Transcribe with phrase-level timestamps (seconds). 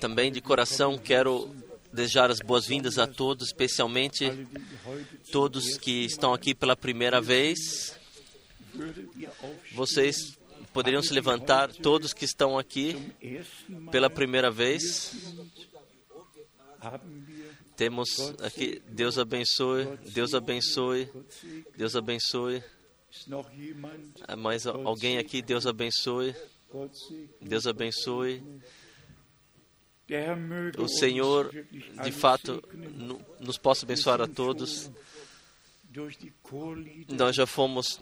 [0.00, 1.54] Também de coração quero
[1.92, 4.30] desejar as boas-vindas a todos, especialmente
[5.32, 7.98] todos que estão aqui pela primeira vez.
[9.74, 10.38] Vocês
[10.72, 13.12] poderiam se levantar, todos que estão aqui
[13.90, 15.12] pela primeira vez.
[17.76, 18.08] Temos
[18.42, 21.08] aqui, Deus abençoe, Deus abençoe,
[21.76, 22.62] Deus abençoe.
[24.38, 26.34] Mais alguém aqui, Deus abençoe,
[27.40, 28.42] Deus abençoe.
[30.78, 31.50] O Senhor,
[32.02, 32.62] de fato,
[33.38, 34.90] nos possa abençoar a todos.
[37.08, 38.00] Nós já fomos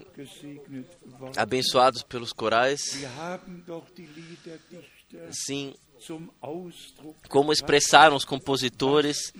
[1.35, 2.99] abençoados pelos corais.
[5.31, 5.73] Sim,
[7.27, 9.33] como expressaram os compositores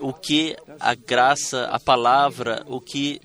[0.00, 3.20] o que a graça, a palavra, o que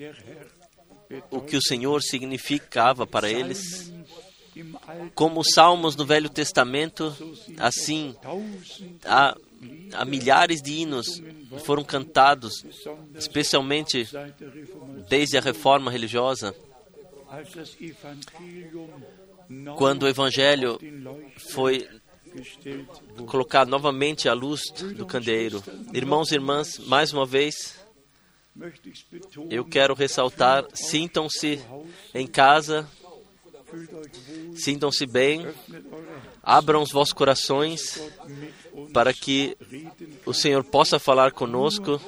[1.32, 3.92] o que o Senhor significava para eles.
[5.14, 7.16] Como os salmos no Velho Testamento,
[7.58, 8.16] assim,
[9.06, 9.36] há,
[9.94, 11.22] há milhares de hinos
[11.66, 12.64] foram cantados,
[13.16, 14.08] especialmente
[15.08, 16.56] desde a reforma religiosa,
[19.78, 20.80] quando o Evangelho
[21.52, 21.88] foi
[23.26, 24.62] colocado novamente à luz
[24.96, 25.64] do candeeiro.
[25.94, 27.80] Irmãos e irmãs, mais uma vez,
[29.50, 31.60] eu quero ressaltar: sintam-se
[32.14, 32.88] em casa,
[34.56, 35.48] sintam-se bem,
[36.44, 38.02] abram os vossos corações
[38.94, 39.58] para que
[40.26, 42.00] o Senhor possa falar conosco.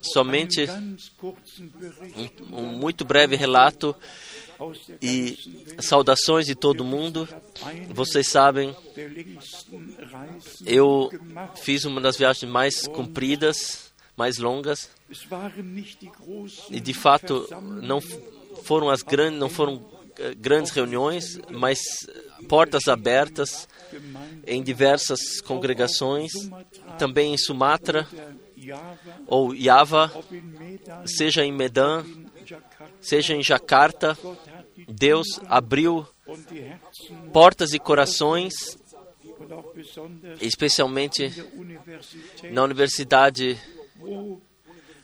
[0.00, 0.66] Somente
[2.52, 3.96] um, um muito breve relato
[5.00, 5.38] e
[5.80, 7.28] saudações de todo mundo.
[7.88, 8.76] Vocês sabem,
[10.66, 11.10] eu
[11.56, 14.90] fiz uma das viagens mais compridas, mais longas,
[16.70, 17.48] e de fato
[17.82, 18.00] não
[18.62, 19.93] foram as grandes, não foram
[20.38, 21.78] grandes reuniões, mas
[22.48, 23.68] portas abertas
[24.46, 26.32] em diversas congregações,
[26.98, 28.06] também em Sumatra
[29.26, 30.12] ou Java,
[31.06, 32.04] seja em Medan,
[33.00, 34.16] seja em Jakarta,
[34.88, 36.06] Deus abriu
[37.32, 38.52] portas e corações,
[40.40, 41.32] especialmente
[42.50, 43.60] na universidade,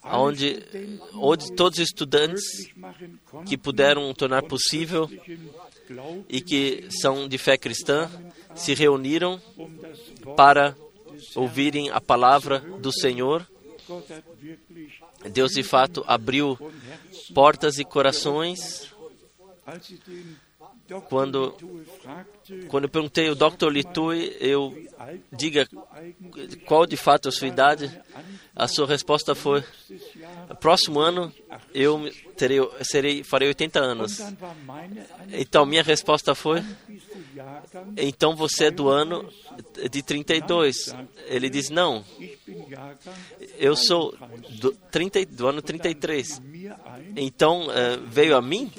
[0.05, 0.63] onde,
[1.15, 2.43] onde todos os estudantes
[3.47, 5.09] que puderam tornar possível
[6.29, 8.11] e que são de fé cristã
[8.55, 9.41] se reuniram
[10.37, 10.77] para
[11.35, 13.47] ouvirem a palavra do Senhor.
[15.33, 16.59] Deus de fato abriu
[17.35, 18.91] portas e corações.
[21.09, 21.55] Quando,
[22.69, 23.69] quando eu perguntei ao Dr.
[23.69, 24.77] Litui, eu
[25.33, 25.69] diga
[26.67, 27.91] qual de fato é a sua idade,
[28.57, 29.63] a sua resposta foi:
[30.61, 31.33] próximo ano
[31.73, 34.21] eu terei, serei, farei 80 anos.
[35.33, 36.63] Então minha resposta foi:
[37.97, 39.29] então você é do ano
[39.91, 40.95] de 32.
[41.27, 42.05] Ele diz: não,
[43.59, 44.15] eu sou
[44.61, 46.43] do, 30, do ano 33.
[47.17, 47.71] Então uh,
[48.07, 48.71] veio a mim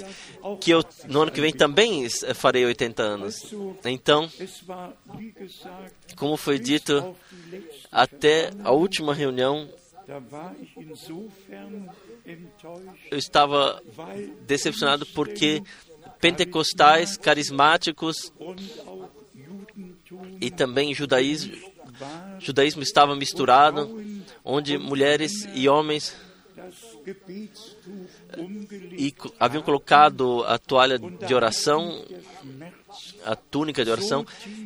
[0.60, 2.01] que eu no ano que vem também
[2.36, 3.54] farei 80 anos.
[3.86, 4.30] Então,
[6.16, 7.16] como foi dito,
[7.92, 9.70] até a última reunião
[13.10, 13.82] eu estava
[14.46, 15.62] decepcionado porque
[16.20, 18.32] pentecostais, carismáticos
[20.40, 21.56] e também judaísmo,
[22.40, 23.90] judaísmo estava misturado,
[24.44, 26.16] onde mulheres e homens
[28.98, 32.04] e haviam colocado a toalha de oração,
[33.26, 34.26] a túnica de oração.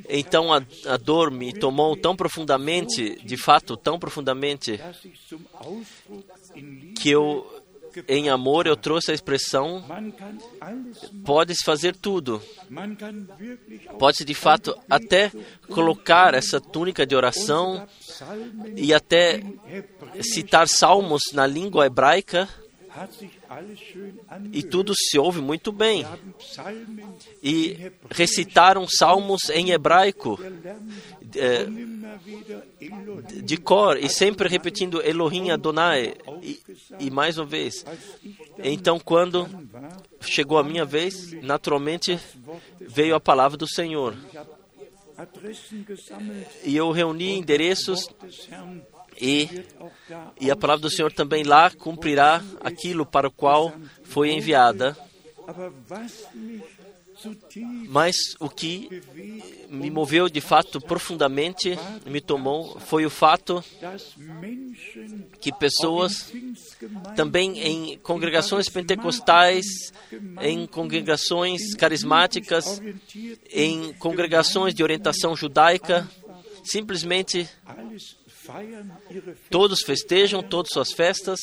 [0.09, 4.79] Então a, a dor me tomou tão profundamente, de fato, tão profundamente,
[6.95, 7.54] que eu,
[8.07, 9.83] em amor, eu trouxe a expressão:
[11.25, 12.41] podes fazer tudo.
[13.99, 15.31] Pode de fato até
[15.69, 17.87] colocar essa túnica de oração
[18.75, 19.41] e até
[20.21, 22.49] citar salmos na língua hebraica
[24.51, 26.05] e tudo se ouve muito bem.
[27.43, 30.39] E recitaram salmos em hebraico
[31.35, 31.65] é,
[33.41, 36.59] de cor e sempre repetindo Elohim Adonai e,
[36.99, 37.85] e mais uma vez.
[38.63, 39.47] Então, quando
[40.21, 42.19] chegou a minha vez, naturalmente
[42.79, 44.15] veio a palavra do Senhor.
[46.63, 48.09] E eu reuni endereços
[49.19, 49.49] e,
[50.39, 53.73] e a palavra do Senhor também lá cumprirá aquilo para o qual
[54.03, 54.97] foi enviada.
[57.87, 59.01] Mas o que
[59.69, 63.63] me moveu de fato profundamente, me tomou, foi o fato
[65.39, 66.33] que pessoas,
[67.15, 69.65] também em congregações pentecostais,
[70.41, 72.81] em congregações carismáticas,
[73.49, 76.07] em congregações de orientação judaica,
[76.63, 77.47] simplesmente
[79.49, 81.39] todos festejam todas suas festas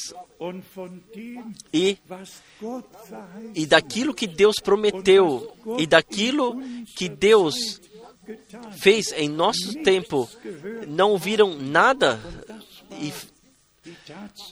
[1.73, 1.99] e,
[3.55, 6.61] e daquilo que Deus prometeu e daquilo
[6.97, 7.81] que Deus
[8.79, 10.29] fez em nosso tempo,
[10.87, 12.21] não viram nada
[13.01, 13.13] e,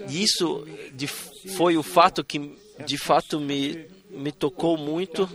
[0.08, 2.56] e isso de, foi o fato que
[2.86, 5.28] de fato me, me tocou muito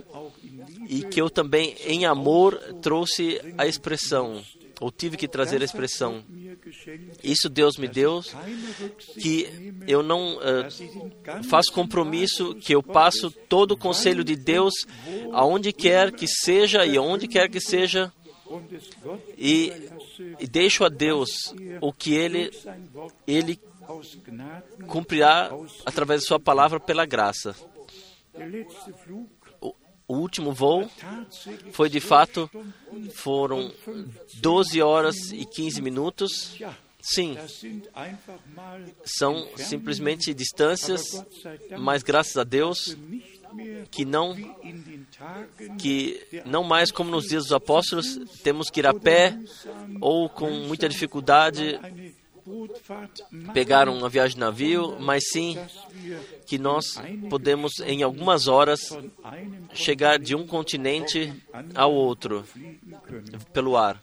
[0.88, 4.44] e que eu também, em amor, trouxe a expressão,
[4.80, 6.24] ou tive que trazer a expressão.
[7.24, 8.22] Isso Deus me deu,
[9.20, 14.74] que eu não uh, faço compromisso, que eu passo todo o conselho de Deus
[15.32, 18.12] aonde quer que seja e onde quer que seja,
[19.38, 19.74] e,
[20.40, 22.52] e deixo a Deus o que Ele,
[23.26, 23.60] Ele
[24.88, 25.52] cumprirá
[25.86, 27.56] através da Sua palavra pela graça.
[30.07, 30.90] O último voo
[31.72, 32.50] foi de fato,
[33.13, 33.72] foram
[34.36, 36.60] 12 horas e 15 minutos.
[37.02, 37.38] Sim,
[39.06, 41.04] são simplesmente distâncias,
[41.78, 42.98] mas graças a Deus
[43.92, 44.36] que não
[45.80, 49.38] que não mais como nos dias dos apóstolos temos que ir a pé
[50.02, 51.80] ou com muita dificuldade
[53.53, 55.57] pegar uma viagem de navio, mas sim
[56.45, 56.86] que nós
[57.30, 58.80] podemos, em algumas horas,
[59.74, 61.33] chegar de um continente
[61.74, 62.45] ao outro
[63.53, 64.01] pelo ar.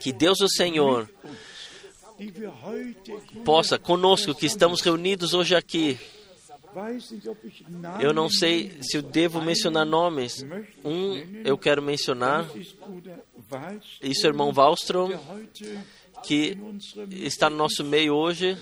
[0.00, 1.08] Que Deus, o Senhor,
[3.44, 5.98] possa conosco, que estamos reunidos hoje aqui,
[8.00, 10.44] eu não sei se eu devo mencionar nomes.
[10.82, 12.48] Um eu quero mencionar.
[14.00, 15.10] Isso é o irmão Wallström,
[16.22, 16.58] que
[17.10, 18.56] está no nosso meio hoje.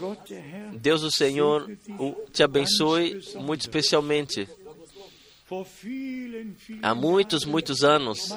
[0.78, 1.70] Deus, o Senhor,
[2.32, 4.48] te abençoe muito especialmente.
[6.80, 8.28] Há muitos, muitos anos,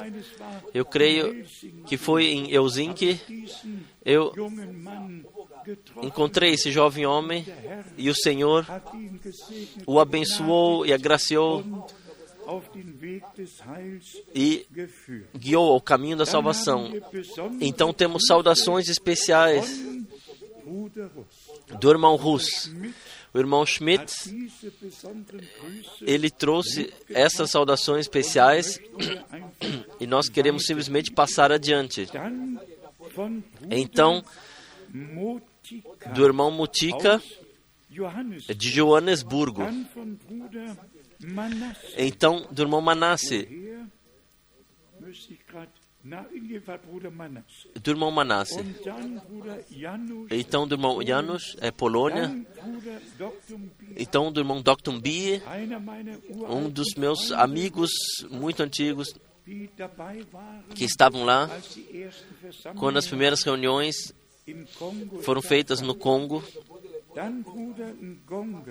[0.74, 1.46] eu creio
[1.86, 3.20] que foi em Helsinki,
[4.04, 4.34] eu
[6.02, 7.46] encontrei esse jovem homem
[7.98, 8.66] e o Senhor
[9.86, 11.64] o abençoou e agraciou
[14.34, 14.66] e
[15.36, 16.92] guiou ao caminho da salvação.
[17.60, 19.80] Então temos saudações especiais
[21.80, 22.72] do irmão Rus.
[23.34, 24.14] O irmão Schmidt,
[26.02, 28.80] ele trouxe essas saudações especiais
[30.00, 32.08] e nós queremos simplesmente passar adiante.
[33.72, 34.24] Então,
[36.14, 37.20] do irmão Mutica,
[38.56, 39.64] de Joanesburgo.
[41.98, 43.48] Então, do irmão Manasse,
[47.82, 48.60] do irmão Manasse.
[50.30, 52.46] Então, do irmão Janusz, é Polônia.
[53.96, 55.00] Então, do irmão Dr.
[55.02, 55.42] Bie,
[56.50, 57.92] um dos meus amigos
[58.30, 59.14] muito antigos
[60.76, 61.50] que estavam lá
[62.78, 64.14] quando as primeiras reuniões
[65.22, 66.44] foram feitas no Congo.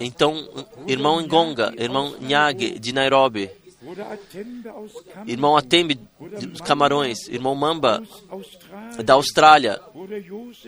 [0.01, 0.49] Então,
[0.87, 3.51] irmão Ngonga, irmão Nyage de Nairobi,
[5.27, 5.99] irmão Atembe
[6.49, 8.03] dos Camarões, irmão Mamba
[9.05, 9.81] da Austrália,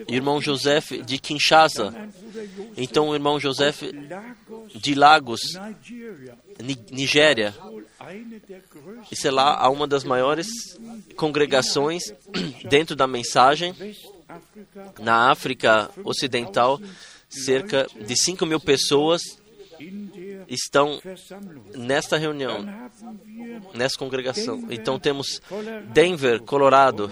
[0.09, 1.95] irmão Joseph de Kinshasa,
[2.77, 3.83] então irmão Joseph
[4.75, 5.41] de Lagos,
[6.91, 7.55] Nigéria.
[9.11, 10.49] Isso é lá uma das maiores
[11.17, 12.03] congregações
[12.69, 13.75] dentro da mensagem
[14.99, 16.81] na África Ocidental
[17.43, 19.23] cerca de 5 mil pessoas
[20.49, 21.01] estão
[21.75, 22.65] nesta reunião,
[23.75, 24.67] nessa congregação.
[24.71, 25.41] Então temos
[25.93, 27.11] Denver, Colorado,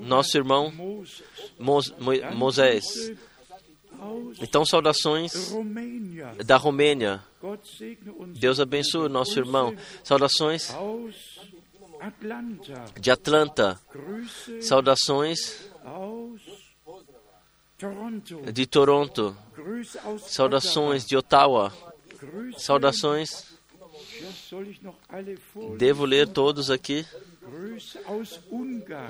[0.00, 0.72] nosso irmão
[2.34, 3.12] Moisés.
[4.40, 5.54] Então, saudações
[6.44, 7.22] da Romênia.
[8.34, 9.76] Deus abençoe nosso irmão.
[10.02, 10.74] Saudações
[13.00, 13.80] de Atlanta.
[14.60, 15.70] Saudações
[18.52, 19.36] de Toronto,
[20.26, 21.72] saudações de Ottawa,
[22.56, 23.52] saudações.
[25.76, 27.06] Devo ler todos aqui.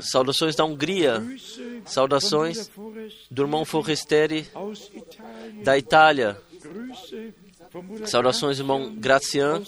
[0.00, 1.22] Saudações da Hungria,
[1.84, 2.70] saudações
[3.30, 4.46] do irmão Forresteri
[5.62, 6.40] da Itália,
[8.06, 9.62] saudações irmão Gracian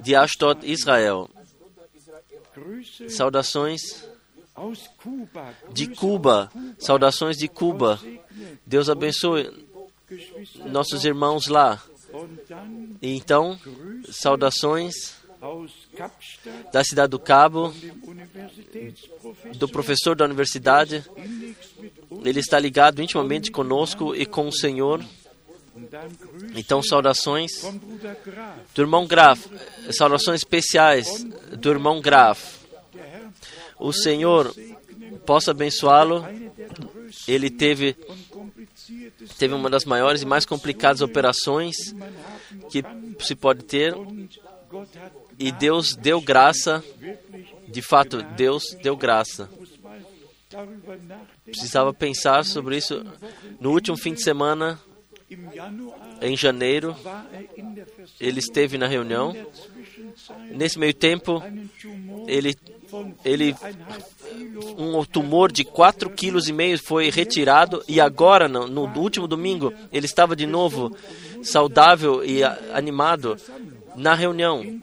[0.00, 1.28] de Ashdod, Israel,
[3.08, 4.06] saudações
[5.70, 6.50] de Cuba.
[6.78, 8.00] Saudações de Cuba.
[8.64, 9.65] Deus abençoe
[10.66, 11.82] nossos irmãos lá.
[13.02, 13.58] Então,
[14.10, 15.14] saudações
[16.72, 17.72] da cidade do Cabo,
[19.56, 21.04] do professor da universidade.
[22.24, 25.04] Ele está ligado intimamente conosco e com o Senhor.
[26.54, 27.62] Então, saudações
[28.74, 29.46] do irmão Graf,
[29.92, 32.64] saudações especiais do irmão Graf.
[33.78, 34.54] O Senhor
[35.26, 36.24] possa abençoá-lo.
[37.28, 37.94] Ele teve,
[39.38, 41.76] teve uma das maiores e mais complicadas operações
[42.70, 42.82] que
[43.20, 43.94] se pode ter.
[45.38, 46.82] E Deus deu graça,
[47.68, 49.48] de fato, Deus deu graça.
[51.44, 53.04] Precisava pensar sobre isso.
[53.60, 54.80] No último fim de semana,
[56.20, 56.96] em janeiro,
[58.20, 59.34] ele esteve na reunião.
[60.50, 61.42] Nesse meio tempo,
[62.26, 62.54] ele,
[63.24, 63.54] ele
[64.78, 70.36] um tumor de 4,5 kg foi retirado e agora, no, no último domingo, ele estava
[70.36, 70.96] de novo
[71.42, 73.36] saudável e animado
[73.94, 74.80] na reunião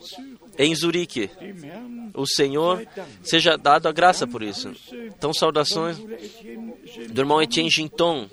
[0.57, 1.29] em Zurique.
[2.13, 2.85] O Senhor
[3.23, 4.71] seja dado a graça por isso.
[4.91, 8.29] Então, saudações do irmão Etienne Ginton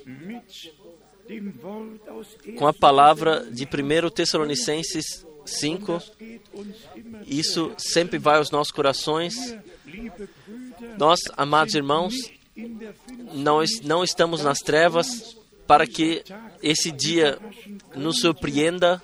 [2.57, 6.01] com a palavra de 1 Tessalonicenses 5.
[7.25, 9.35] Isso sempre vai aos nossos corações.
[10.97, 12.13] Nós, amados irmãos,
[13.33, 16.23] não, não estamos nas trevas para que
[16.61, 17.39] esse dia
[17.95, 19.01] nos surpreenda,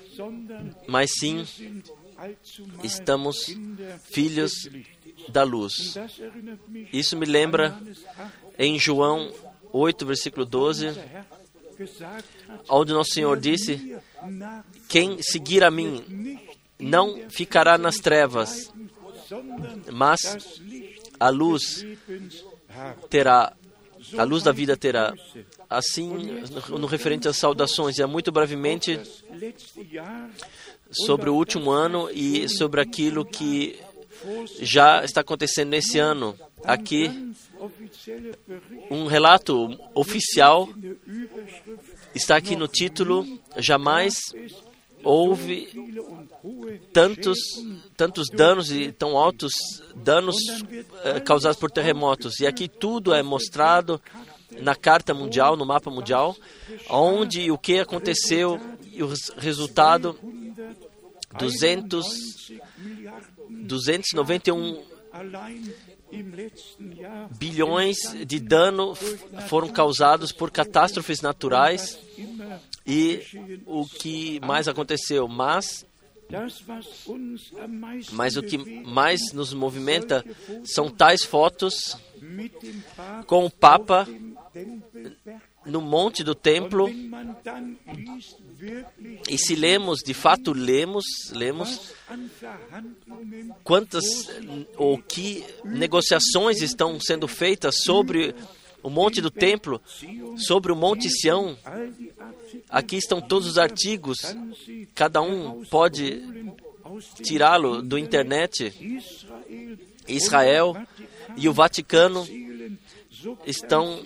[0.86, 1.46] mas sim
[2.82, 3.56] estamos
[4.10, 4.52] filhos
[5.28, 5.94] da luz.
[6.92, 7.78] Isso me lembra
[8.58, 9.32] em João
[9.72, 10.88] 8, versículo 12,
[12.68, 13.96] onde nosso Senhor disse:
[14.88, 16.38] Quem seguir a mim
[16.78, 18.72] não ficará nas trevas,
[19.92, 20.20] mas
[21.18, 21.84] a luz
[23.10, 23.52] terá,
[24.16, 25.14] a luz da vida terá.
[25.68, 26.08] Assim,
[26.68, 28.98] no referente às saudações, é muito brevemente
[30.90, 33.78] sobre o último ano e sobre aquilo que
[34.60, 36.36] já está acontecendo nesse ano.
[36.64, 37.32] Aqui,
[38.90, 40.68] um relato oficial
[42.14, 44.16] está aqui no título: Jamais
[45.08, 45.68] houve
[46.92, 47.38] tantos,
[47.96, 49.52] tantos danos e tão altos
[49.96, 50.36] danos
[51.02, 52.40] eh, causados por terremotos.
[52.40, 53.98] E aqui tudo é mostrado
[54.60, 56.36] na Carta Mundial, no mapa mundial,
[56.90, 58.60] onde o que aconteceu
[58.92, 60.14] e o resultado
[61.38, 62.06] 200,
[63.48, 64.82] 291
[67.38, 67.96] bilhões
[68.26, 68.94] de dano
[69.48, 71.98] foram causados por catástrofes naturais
[72.86, 73.22] e
[73.66, 75.86] o que mais aconteceu, mas
[78.12, 80.24] mas o que mais nos movimenta
[80.62, 81.96] são tais fotos
[83.26, 84.06] com o Papa
[85.68, 86.88] no monte do templo.
[89.28, 91.92] E se lemos, de fato lemos, lemos
[93.62, 94.04] quantas
[94.76, 98.34] ou que negociações estão sendo feitas sobre
[98.82, 99.80] o monte do templo,
[100.36, 101.56] sobre o monte Sião.
[102.68, 104.18] Aqui estão todos os artigos,
[104.94, 106.22] cada um pode
[107.22, 108.72] tirá-lo do internet.
[110.08, 110.74] Israel
[111.36, 112.26] e o Vaticano
[113.46, 114.00] estão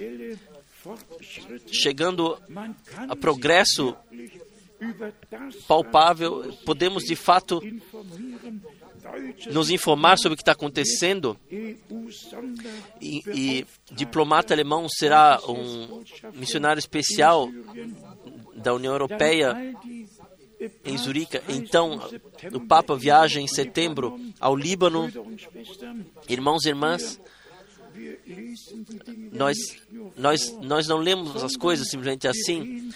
[1.70, 2.38] chegando
[3.08, 3.96] a progresso
[5.66, 7.60] palpável, podemos de fato
[9.50, 11.38] nos informar sobre o que está acontecendo.
[13.00, 16.02] E, e diplomata alemão será um
[16.34, 17.48] missionário especial
[18.56, 19.56] da União Europeia
[20.84, 21.40] em Zurique.
[21.48, 22.00] Então,
[22.52, 25.10] o Papa viaja em setembro ao Líbano.
[26.28, 27.20] Irmãos e irmãs,
[29.32, 29.56] nós,
[30.16, 32.90] nós, nós não lemos as coisas simplesmente assim,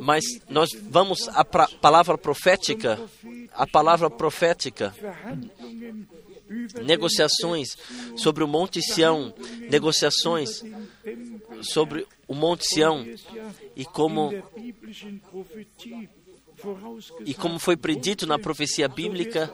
[0.00, 3.00] mas nós vamos à pra, palavra profética,
[3.52, 4.94] a palavra profética,
[6.82, 7.76] negociações
[8.16, 9.34] sobre o Monte Sião,
[9.70, 10.62] negociações
[11.62, 13.06] sobre o Monte Sião
[13.74, 14.32] e como
[17.24, 19.52] e como foi predito na profecia bíblica,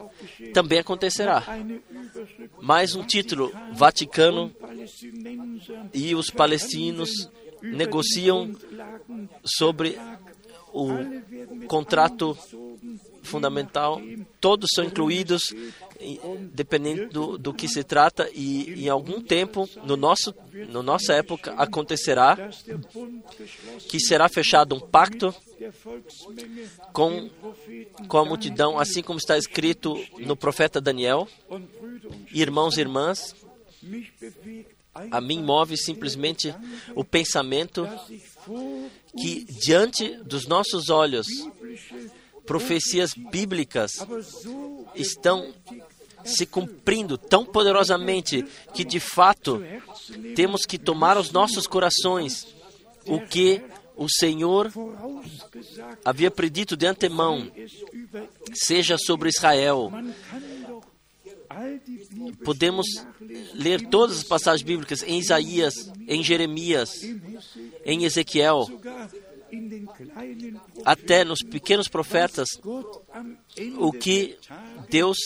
[0.53, 1.43] também acontecerá.
[2.61, 4.53] Mais um título: Vaticano
[5.93, 7.29] e os palestinos
[7.61, 8.51] negociam
[9.43, 9.97] sobre
[10.73, 10.87] o
[11.67, 12.37] contrato
[13.23, 14.01] fundamental.
[14.39, 15.41] Todos são incluídos,
[16.53, 20.33] dependendo do, do que se trata, e em algum tempo, no nosso,
[20.69, 22.37] no nossa época, acontecerá
[23.89, 25.33] que será fechado um pacto
[26.91, 27.29] com,
[28.07, 31.27] com a multidão, assim como está escrito no profeta Daniel.
[32.31, 33.35] Irmãos e irmãs,
[35.11, 36.53] a mim move simplesmente
[36.95, 37.87] o pensamento
[39.17, 41.25] que diante dos nossos olhos,
[42.45, 43.91] profecias bíblicas
[44.95, 45.53] estão
[46.25, 49.61] se cumprindo tão poderosamente que de fato
[50.35, 52.47] temos que tomar aos nossos corações
[53.05, 53.61] o que
[53.95, 54.71] o Senhor
[56.03, 57.51] havia predito de antemão,
[58.53, 59.91] seja sobre Israel.
[62.43, 62.87] Podemos
[63.53, 66.89] ler todas as passagens bíblicas em Isaías, em Jeremias,
[67.85, 68.67] em Ezequiel,
[70.85, 72.47] até nos pequenos profetas,
[73.77, 74.37] o que
[74.89, 75.17] Deus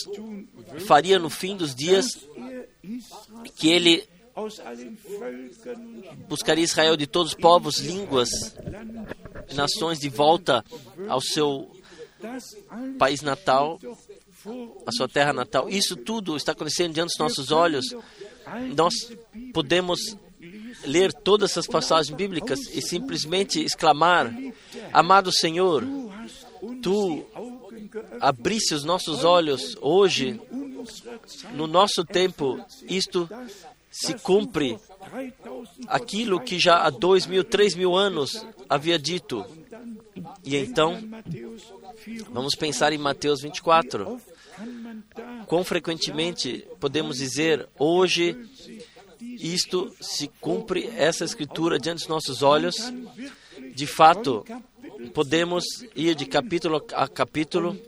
[0.86, 2.06] faria no fim dos dias,
[3.56, 4.08] que Ele
[6.28, 8.28] buscaria Israel de todos os povos, línguas,
[9.54, 10.64] nações de volta
[11.08, 11.70] ao seu
[12.98, 13.80] país natal,
[14.86, 15.68] a sua terra natal.
[15.68, 17.84] Isso tudo está acontecendo diante dos nossos olhos.
[18.76, 18.94] Nós
[19.52, 20.16] podemos
[20.84, 24.32] ler todas essas passagens bíblicas e simplesmente exclamar:
[24.92, 25.84] Amado Senhor,
[26.82, 27.24] tu
[28.20, 30.40] abriste os nossos olhos hoje,
[31.54, 33.28] no nosso tempo, isto
[33.90, 34.78] se cumpre
[35.86, 39.44] aquilo que já há dois mil, três mil anos havia dito.
[40.44, 40.98] E então,
[42.30, 44.20] vamos pensar em Mateus 24.
[45.46, 48.36] Quão frequentemente podemos dizer, hoje,
[49.38, 52.76] isto se cumpre, essa escritura diante dos nossos olhos?
[53.74, 54.44] De fato,
[55.14, 55.64] podemos
[55.94, 57.78] ir de capítulo a capítulo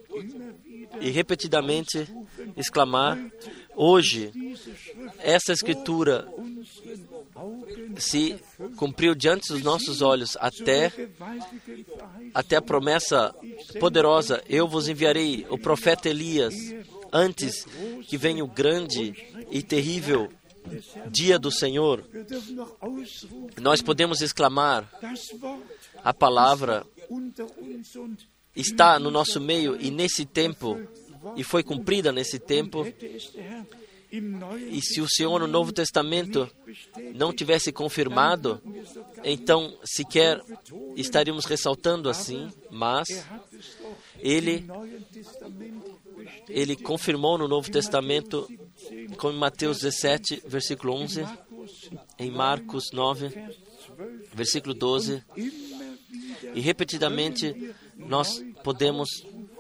[1.01, 2.09] e repetidamente
[2.57, 3.19] exclamar:
[3.75, 4.33] hoje,
[5.19, 6.29] essa escritura
[7.97, 8.37] se
[8.77, 10.93] cumpriu diante dos nossos olhos até
[12.35, 13.35] até a promessa
[13.79, 16.55] poderosa eu vos enviarei o profeta Elias
[17.13, 17.67] antes
[18.07, 19.15] que venha o grande
[19.51, 20.31] e terrível
[21.11, 22.05] dia do Senhor
[23.61, 24.89] nós podemos exclamar
[26.05, 26.87] a palavra
[28.55, 30.79] está no nosso meio e nesse tempo
[31.37, 32.85] e foi cumprida nesse tempo
[34.13, 36.51] e se o Senhor no Novo Testamento
[37.15, 38.61] não tivesse confirmado,
[39.23, 40.41] então sequer
[40.97, 43.07] estaríamos ressaltando assim, mas
[44.19, 44.67] ele
[46.49, 48.49] ele confirmou no Novo Testamento,
[49.17, 51.25] como em Mateus 17, versículo 11,
[52.19, 53.31] em Marcos 9,
[54.35, 55.23] versículo 12,
[56.55, 59.09] e repetidamente nós podemos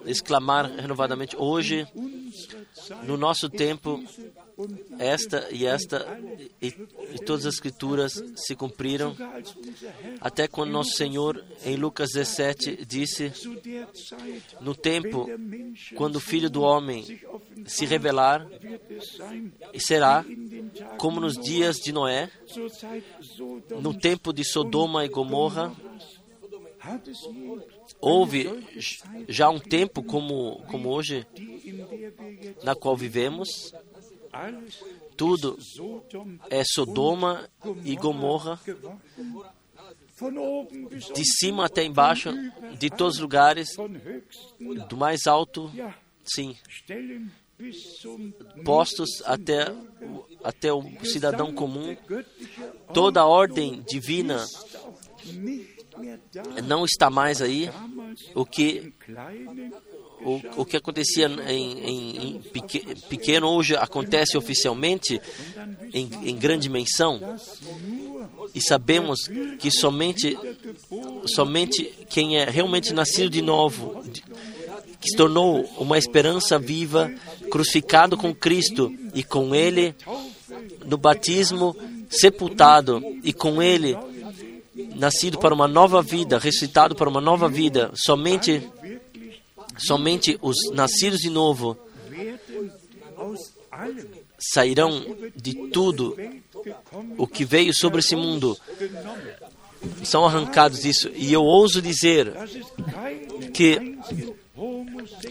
[0.05, 1.87] exclamar renovadamente: hoje,
[3.05, 4.03] no nosso tempo,
[4.99, 6.07] esta e esta
[6.61, 9.17] e, e, todas as escrituras se cumpriram,
[10.21, 13.33] até quando nosso Senhor, em Lucas 17, disse:
[14.61, 15.27] No tempo,
[15.97, 17.05] quando o Filho do Homem
[17.67, 18.47] se revelar,
[19.79, 20.25] será
[20.99, 22.31] como nos dias de Noé,
[23.81, 25.75] no tempo de Sodoma e Gomorra,
[28.01, 28.49] houve
[29.29, 31.27] já um tempo como, como hoje,
[32.63, 33.75] na qual vivemos,
[35.17, 35.59] tudo
[36.49, 37.49] é Sodoma
[37.85, 38.61] e Gomorra,
[41.15, 42.31] de cima até embaixo,
[42.79, 43.69] de todos os lugares,
[44.89, 45.71] do mais alto,
[46.25, 46.57] sim,
[48.65, 49.75] postos até,
[50.45, 51.97] até o cidadão comum,
[52.93, 54.45] toda a ordem divina
[56.65, 57.71] não está mais aí.
[58.35, 58.93] O que
[60.23, 62.41] o, o que acontecia em, em, em
[63.09, 65.21] pequeno hoje acontece oficialmente
[65.93, 67.21] em, em grande dimensão.
[68.55, 69.29] E sabemos
[69.59, 70.37] que somente,
[71.27, 74.03] somente quem é realmente nascido de novo,
[75.01, 77.11] que se tornou uma esperança viva,
[77.51, 79.95] crucificado com Cristo e com Ele
[80.85, 81.77] no batismo,
[82.09, 83.97] sepultado e com Ele
[84.97, 88.63] nascido para uma nova vida, ressuscitado para uma nova vida, somente
[89.87, 91.77] somente os nascidos de novo
[94.39, 96.17] sairão de tudo
[97.19, 98.57] o que veio sobre esse mundo.
[100.03, 101.11] São arrancados disso.
[101.15, 102.33] E eu ouso dizer
[103.53, 103.99] que,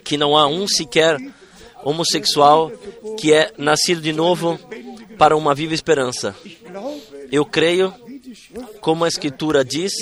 [0.04, 1.18] que não há um sequer
[1.84, 2.72] homossexual
[3.18, 4.60] que é nascido de novo
[5.18, 6.36] para uma viva esperança.
[7.32, 7.94] Eu creio
[8.82, 9.94] como a Escritura diz,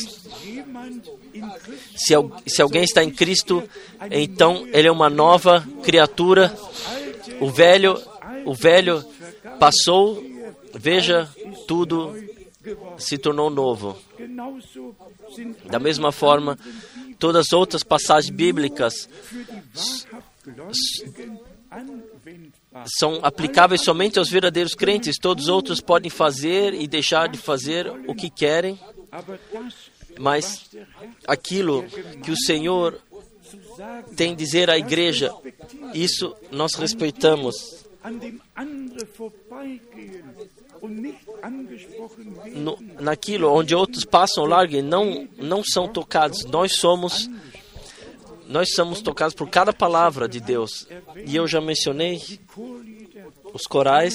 [1.97, 2.13] se,
[2.47, 3.67] se alguém está em Cristo,
[4.11, 6.55] então ele é uma nova criatura.
[7.41, 7.99] O velho,
[8.45, 9.03] o velho
[9.59, 10.23] passou,
[10.73, 11.27] veja,
[11.67, 12.15] tudo
[12.97, 13.97] se tornou novo.
[15.65, 16.57] Da mesma forma,
[17.19, 19.09] todas as outras passagens bíblicas
[22.99, 25.17] são aplicáveis somente aos verdadeiros crentes.
[25.19, 28.79] Todos os outros podem fazer e deixar de fazer o que querem,
[30.19, 30.69] mas
[31.27, 31.83] aquilo
[32.23, 32.99] que o Senhor
[34.15, 35.33] tem a dizer à igreja,
[35.93, 37.85] isso nós respeitamos.
[42.53, 46.45] no, naquilo onde outros passam largo e não, não são tocados.
[46.45, 47.29] Nós somos
[48.47, 50.87] nós somos tocados por cada palavra de Deus.
[51.25, 52.21] E eu já mencionei,
[53.53, 54.13] os corais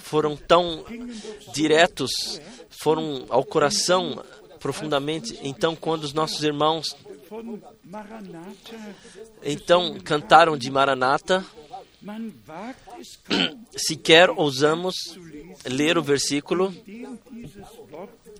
[0.00, 0.82] foram tão
[1.52, 2.10] diretos,
[2.70, 4.24] foram ao coração
[4.58, 5.38] profundamente.
[5.42, 6.96] Então, quando os nossos irmãos
[9.42, 11.44] então cantaram de Maranata,
[13.76, 14.94] sequer ousamos
[15.66, 16.74] ler o versículo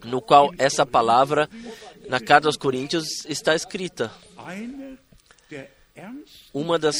[0.04, 1.48] no qual essa palavra
[2.08, 4.10] na carta aos Coríntios está escrita.
[6.54, 6.96] Uma das,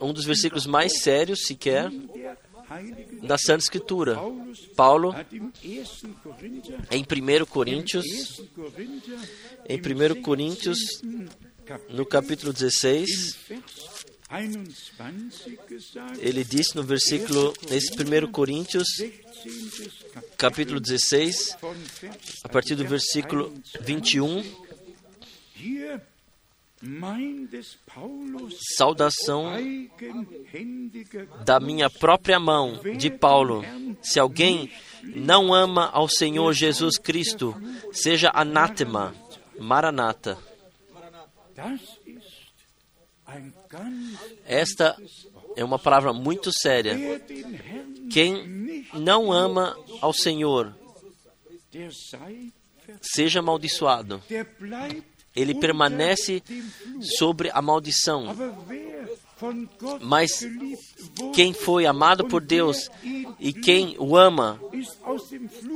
[0.00, 1.90] um dos versículos mais sérios, sequer,
[3.22, 4.16] da Santa Escritura.
[4.76, 5.14] Paulo,
[6.90, 8.04] em 1 Coríntios,
[9.68, 10.78] em 1 Coríntios,
[11.90, 13.36] no capítulo 16,
[16.20, 18.86] ele disse no versículo, nesse 1 Coríntios,
[20.36, 21.56] capítulo 16,
[22.44, 24.44] a partir do versículo 21,
[28.76, 29.52] Saudação
[31.44, 33.62] da minha própria mão, de Paulo.
[34.02, 34.70] Se alguém
[35.02, 37.54] não ama ao Senhor Jesus Cristo,
[37.92, 39.14] seja anátema,
[39.58, 40.38] maranata.
[44.46, 44.96] Esta
[45.56, 46.96] é uma palavra muito séria.
[48.10, 50.74] Quem não ama ao Senhor,
[53.02, 54.22] seja amaldiçoado
[55.34, 56.42] ele permanece
[57.18, 58.34] sobre a maldição.
[60.00, 60.46] Mas
[61.34, 62.90] quem foi amado por Deus
[63.38, 64.60] e quem o ama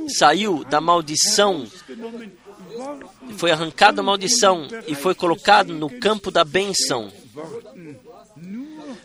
[0.07, 1.65] saiu da maldição,
[3.37, 7.11] foi arrancado da maldição e foi colocado no campo da bênção.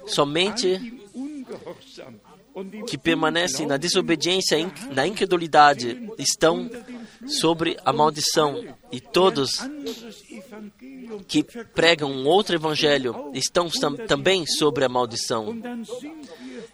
[0.07, 1.01] Somente
[2.87, 4.59] que permanecem na desobediência,
[4.93, 6.71] na incredulidade, estão
[7.27, 8.65] sobre a maldição.
[8.91, 9.59] E todos
[11.31, 13.69] que pregam um outro evangelho estão
[14.09, 15.57] também sobre a maldição.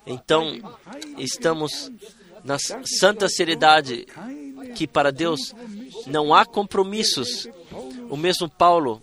[0.07, 0.59] Então,
[1.19, 1.93] estamos
[2.43, 4.07] na santa seriedade
[4.75, 5.55] que para Deus
[6.07, 7.47] não há compromissos.
[8.09, 9.03] O mesmo Paulo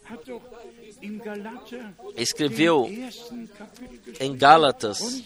[2.17, 2.89] escreveu
[4.19, 5.23] em Gálatas: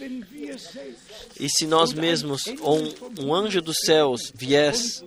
[1.39, 2.93] E se nós mesmos, ou um,
[3.27, 5.05] um anjo dos céus, viesse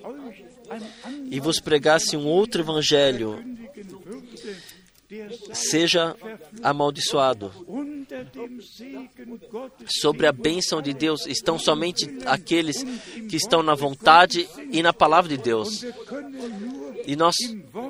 [1.31, 3.45] e vos pregasse um outro evangelho,
[5.53, 6.17] seja
[6.63, 7.53] amaldiçoado.
[9.87, 12.83] Sobre a bênção de Deus estão somente aqueles
[13.29, 15.85] que estão na vontade e na palavra de Deus.
[17.07, 17.35] E nós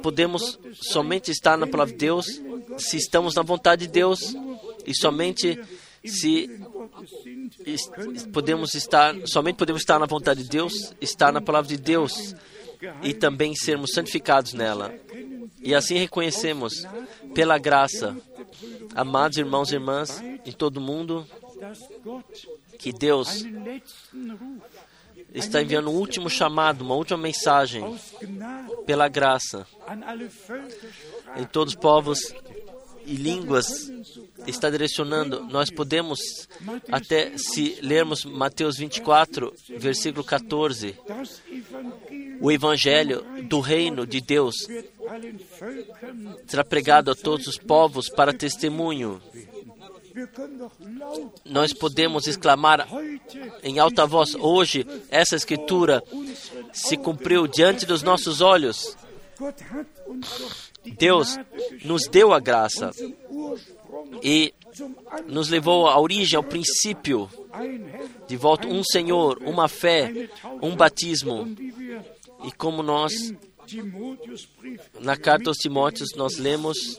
[0.02, 2.40] podemos somente estar na palavra de Deus
[2.78, 4.34] se estamos na vontade de Deus
[4.86, 5.60] e somente
[6.04, 6.48] se
[8.32, 12.34] podemos estar, somente podemos estar na vontade de Deus, estar na palavra de Deus
[13.02, 14.94] e também sermos santificados nela.
[15.60, 16.86] E assim reconhecemos,
[17.34, 18.16] pela graça,
[18.94, 21.26] amados irmãos e irmãs em todo mundo,
[22.78, 23.44] que Deus
[25.34, 27.84] está enviando um último chamado, uma última mensagem,
[28.86, 29.66] pela graça,
[31.36, 32.34] em todos os povos
[33.10, 33.90] e línguas
[34.46, 35.44] está direcionando.
[35.46, 36.48] Nós podemos,
[36.90, 40.94] até se lermos Mateus 24, versículo 14,
[42.40, 44.54] o evangelho do reino de Deus
[46.46, 49.20] será pregado a todos os povos para testemunho.
[51.44, 52.86] Nós podemos exclamar
[53.62, 56.02] em alta voz: hoje essa escritura
[56.72, 58.96] se cumpriu diante dos nossos olhos.
[60.84, 61.36] Deus
[61.84, 62.90] nos deu a graça
[64.22, 64.52] e
[65.26, 67.28] nos levou à origem, ao princípio,
[68.26, 70.28] de volta um Senhor, uma fé,
[70.62, 71.46] um batismo.
[72.44, 73.12] E como nós,
[75.00, 76.98] na carta aos Timóteos, nós lemos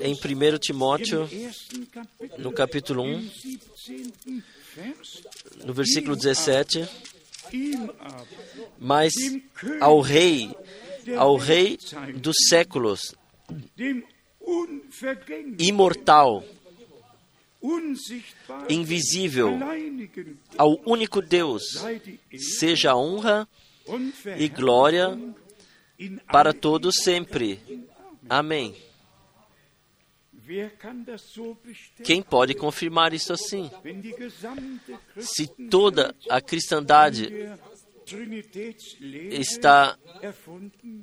[0.00, 1.28] em 1 Timóteo,
[2.38, 3.30] no capítulo 1,
[5.64, 6.88] no versículo 17,
[8.78, 9.12] mas
[9.80, 10.54] ao Rei,
[11.16, 11.78] ao Rei
[12.16, 13.14] dos séculos,
[15.58, 16.44] imortal,
[18.68, 19.58] invisível,
[20.56, 21.62] ao único Deus,
[22.36, 23.48] seja honra
[24.38, 25.18] e glória
[26.30, 27.60] para todos sempre.
[28.28, 28.74] Amém.
[32.02, 33.70] Quem pode confirmar isso assim?
[35.18, 37.28] Se toda a cristandade
[39.30, 39.96] está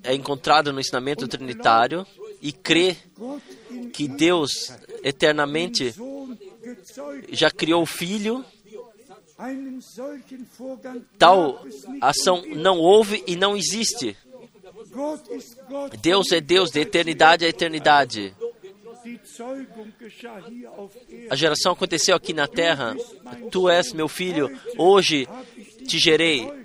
[0.03, 2.05] é encontrada no ensinamento trinitário
[2.41, 2.95] e crê
[3.93, 4.71] que Deus
[5.03, 5.93] eternamente
[7.31, 8.43] já criou o Filho.
[11.17, 11.65] Tal
[12.01, 14.17] ação não houve e não existe.
[16.01, 18.33] Deus é Deus de eternidade a eternidade.
[21.29, 22.95] A geração aconteceu aqui na terra.
[23.51, 25.27] Tu és meu filho, hoje
[25.87, 26.64] te gerei.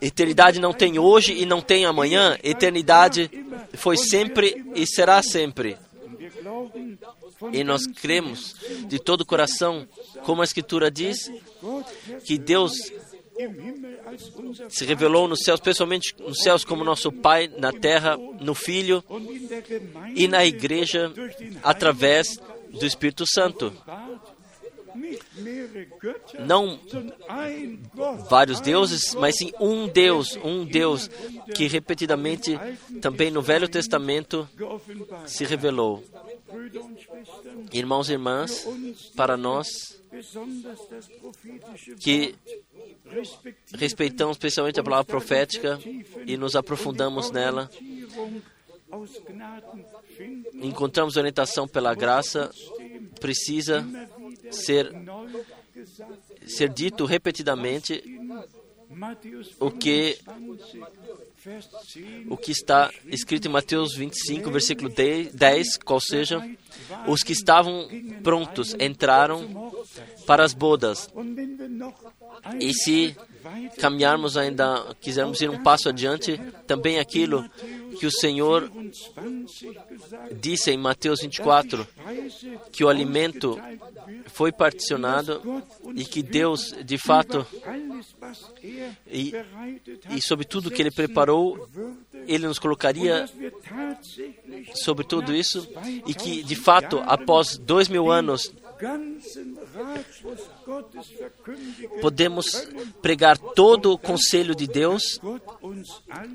[0.00, 2.38] Eternidade não tem hoje e não tem amanhã.
[2.42, 3.30] Eternidade
[3.74, 5.76] foi sempre e será sempre.
[7.52, 8.54] E nós cremos
[8.86, 9.86] de todo o coração,
[10.24, 11.30] como a Escritura diz,
[12.24, 12.72] que Deus
[14.70, 19.04] se revelou nos céus, pessoalmente nos céus, como nosso Pai, na terra, no Filho
[20.14, 21.12] e na Igreja,
[21.62, 22.38] através
[22.70, 23.72] do Espírito Santo.
[26.46, 26.78] Não
[28.28, 31.08] vários deuses, mas sim um Deus, um Deus
[31.54, 32.58] que repetidamente
[33.00, 34.48] também no Velho Testamento
[35.26, 36.02] se revelou.
[37.72, 38.66] Irmãos e irmãs,
[39.16, 39.66] para nós
[42.00, 42.34] que
[43.74, 45.78] respeitamos especialmente a palavra profética
[46.26, 47.70] e nos aprofundamos nela,
[50.54, 52.50] encontramos orientação pela graça,
[53.20, 53.86] precisa
[54.50, 54.92] ser,
[56.46, 58.02] ser dito repetidamente
[59.60, 60.18] o que
[62.28, 66.44] o que está escrito em Mateus 25, versículo 10, qual seja,
[67.06, 67.88] os que estavam
[68.22, 69.72] prontos entraram
[70.26, 71.08] para as bodas.
[72.60, 73.16] E se
[73.78, 77.48] caminharmos ainda, quisermos ir um passo adiante, também aquilo
[77.98, 78.70] que o Senhor
[80.40, 81.86] disse em Mateus 24,
[82.72, 83.58] que o alimento
[84.36, 85.40] foi particionado
[85.94, 87.46] e que Deus, de fato,
[89.06, 89.32] e,
[90.10, 91.66] e sobre tudo que Ele preparou,
[92.28, 93.26] Ele nos colocaria
[94.74, 95.66] sobre tudo isso
[96.06, 98.52] e que, de fato, após dois mil anos
[102.02, 102.68] podemos
[103.00, 105.18] pregar todo o conselho de Deus,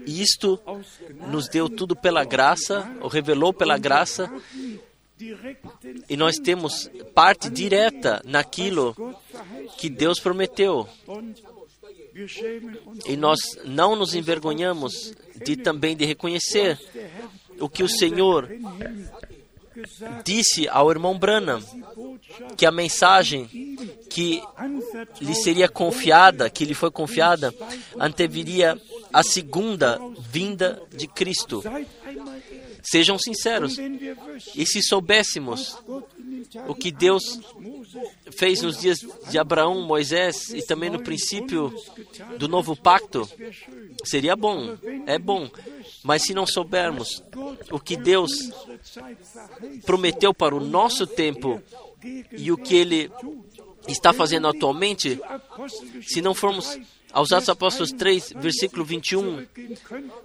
[0.07, 0.59] e isto
[1.29, 4.31] nos deu tudo pela graça, ou revelou pela graça,
[6.09, 8.95] e nós temos parte direta naquilo
[9.77, 10.87] que Deus prometeu.
[13.05, 16.79] E nós não nos envergonhamos de também de reconhecer
[17.59, 18.49] o que o Senhor
[20.23, 21.61] disse ao irmão Branham
[22.57, 23.47] que a mensagem
[24.09, 24.41] que
[25.21, 27.53] lhe seria confiada, que lhe foi confiada,
[27.99, 28.79] anteviria
[29.13, 31.63] a segunda vinda de Cristo.
[32.83, 33.77] Sejam sinceros.
[34.55, 35.77] E se soubéssemos
[36.67, 37.39] o que Deus
[38.31, 41.73] fez nos dias de Abraão, Moisés e também no princípio
[42.37, 43.29] do novo pacto,
[44.03, 45.49] seria bom, é bom.
[46.03, 47.23] Mas se não soubermos
[47.71, 48.31] o que Deus
[49.85, 51.61] prometeu para o nosso tempo
[52.31, 53.11] e o que Ele
[53.87, 55.19] está fazendo atualmente,
[56.01, 56.79] se não formos
[57.11, 59.45] aos Atos Apóstolos 3, versículo 21,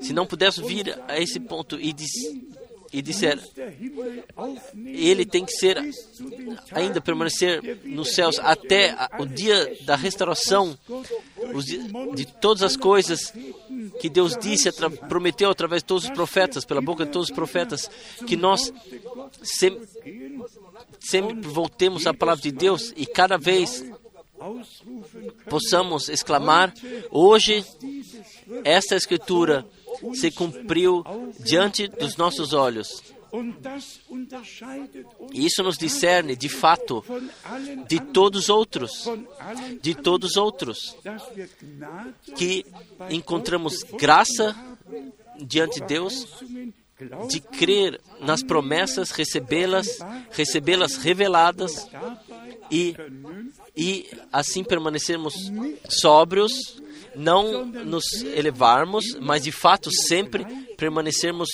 [0.00, 2.10] se não pudéssemos vir a esse ponto e, diz,
[2.92, 3.38] e disser,
[4.86, 5.76] ele tem que ser,
[6.70, 10.78] ainda permanecer nos céus até o dia da restauração
[12.14, 13.32] de todas as coisas
[14.00, 14.70] que Deus disse,
[15.08, 17.90] prometeu através de todos os profetas, pela boca de todos os profetas,
[18.26, 18.72] que nós
[19.42, 19.88] sempre,
[21.00, 23.84] sempre voltemos à palavra de Deus e cada vez
[25.48, 26.72] possamos exclamar:
[27.10, 27.64] hoje
[28.64, 29.66] esta escritura
[30.14, 31.04] se cumpriu
[31.40, 33.02] diante dos nossos olhos.
[35.32, 37.04] E isso nos discerne, de fato,
[37.86, 39.04] de todos os outros,
[39.82, 40.96] de todos os outros,
[42.36, 42.64] que
[43.10, 44.54] encontramos graça
[45.38, 46.26] diante de Deus,
[47.28, 49.98] de crer nas promessas, recebê-las,
[50.30, 51.88] recebê-las reveladas
[52.70, 52.94] e,
[53.76, 55.34] e assim permanecermos
[55.88, 56.80] sóbrios,
[57.14, 60.44] não nos elevarmos, mas de fato sempre
[60.76, 61.48] permanecermos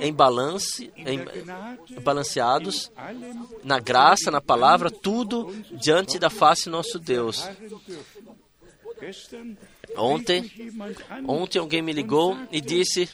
[0.00, 1.24] em balance, em,
[2.02, 2.90] balanceados
[3.64, 7.48] na graça, na palavra, tudo diante da face nosso Deus.
[9.96, 10.50] Ontem,
[11.26, 13.08] ontem alguém me ligou e disse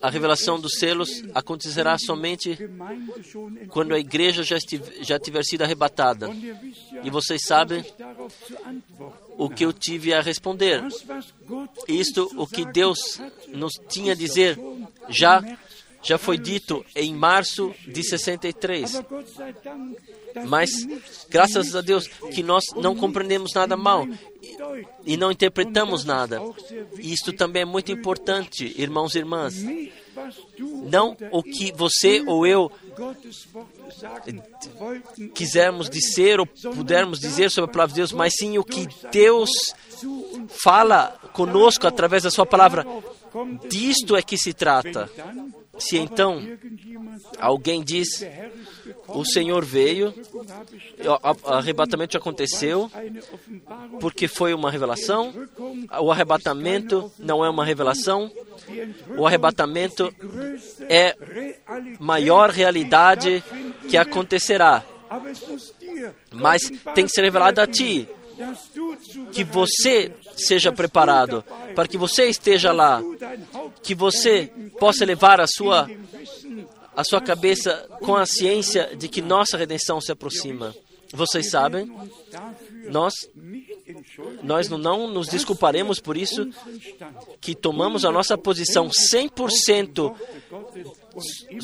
[0.00, 2.58] a revelação dos selos acontecerá somente
[3.70, 4.56] quando a igreja já,
[5.00, 6.28] já tiver sido arrebatada.
[7.02, 7.84] E vocês sabem
[9.38, 10.82] o que eu tive a responder.
[11.88, 14.58] Isto, o que Deus nos tinha a dizer,
[15.08, 15.42] já
[16.06, 19.02] já foi dito em março de 63.
[20.46, 20.70] Mas,
[21.28, 24.06] graças a Deus, que nós não compreendemos nada mal
[25.04, 26.40] e não interpretamos nada.
[26.98, 29.56] Isto também é muito importante, irmãos e irmãs.
[30.90, 32.70] Não o que você ou eu
[35.34, 39.50] quisermos dizer ou pudermos dizer sobre a palavra de Deus, mas sim o que Deus
[40.48, 42.86] fala conosco através da sua palavra.
[43.68, 45.10] Disto é que se trata.
[45.78, 46.42] Se então
[47.38, 48.24] alguém diz,
[49.08, 50.14] o Senhor veio,
[51.44, 52.90] o arrebatamento aconteceu,
[54.00, 55.32] porque foi uma revelação,
[56.00, 58.30] o arrebatamento não é uma revelação,
[59.16, 60.14] o arrebatamento
[60.88, 61.16] é
[61.98, 63.42] maior realidade
[63.88, 64.84] que acontecerá.
[66.32, 66.62] Mas
[66.94, 68.08] tem que ser revelado a ti,
[69.32, 71.44] que você seja preparado,
[71.74, 73.02] para que você esteja lá,
[73.82, 75.88] que você possa levar a sua
[76.96, 80.74] a sua cabeça com a ciência de que nossa redenção se aproxima.
[81.12, 81.94] Vocês sabem,
[82.88, 83.12] nós
[84.42, 86.48] nós não nos desculparemos por isso
[87.40, 90.14] que tomamos a nossa posição 100%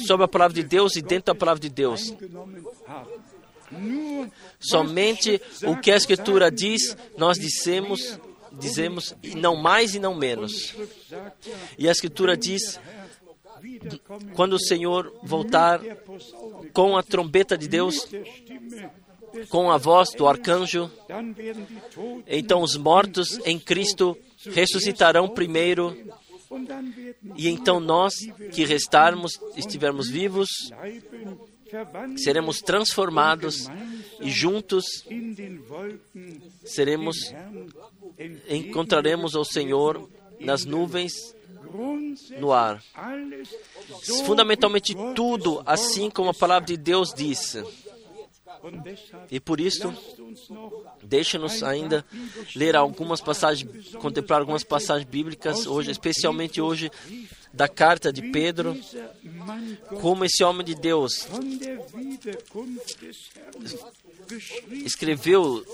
[0.07, 2.15] sobre a palavra de Deus e dentro da palavra de Deus.
[4.61, 8.19] Somente o que a Escritura diz, nós dissemos,
[8.53, 10.75] dizemos, e não mais e não menos.
[11.79, 12.79] E a Escritura diz:
[14.35, 15.81] quando o Senhor voltar
[16.73, 18.09] com a trombeta de Deus,
[19.49, 20.91] com a voz do arcanjo,
[22.27, 24.17] então os mortos em Cristo
[24.51, 25.97] ressuscitarão primeiro,
[27.37, 28.15] e então nós
[28.53, 30.49] que restarmos, estivermos vivos,
[32.17, 33.69] seremos transformados
[34.21, 34.85] e juntos
[36.65, 37.17] seremos
[38.49, 40.09] encontraremos o Senhor
[40.41, 41.35] nas nuvens
[42.39, 42.83] no ar.
[44.27, 47.65] Fundamentalmente tudo, assim como a palavra de Deus disse.
[49.31, 49.93] E por isso,
[51.03, 52.05] deixa-nos ainda
[52.55, 56.91] ler algumas passagens, contemplar algumas passagens bíblicas hoje, especialmente hoje
[57.53, 58.79] da carta de Pedro,
[60.01, 61.27] como esse homem de Deus
[64.85, 65.65] escreveu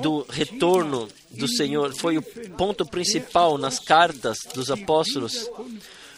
[0.00, 5.50] do retorno do Senhor, foi o ponto principal nas cartas dos apóstolos,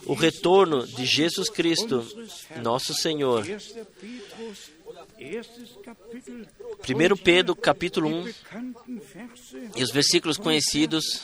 [0.04, 2.06] o retorno de Jesus Cristo,
[2.62, 3.46] nosso Senhor.
[5.16, 8.34] 1 Pedro capítulo 1
[9.76, 11.22] e os versículos conhecidos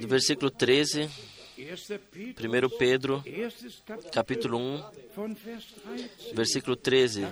[0.00, 1.08] do versículo 13
[1.60, 3.22] 1 Pedro,
[4.12, 4.84] capítulo 1,
[6.34, 7.26] versículo 13.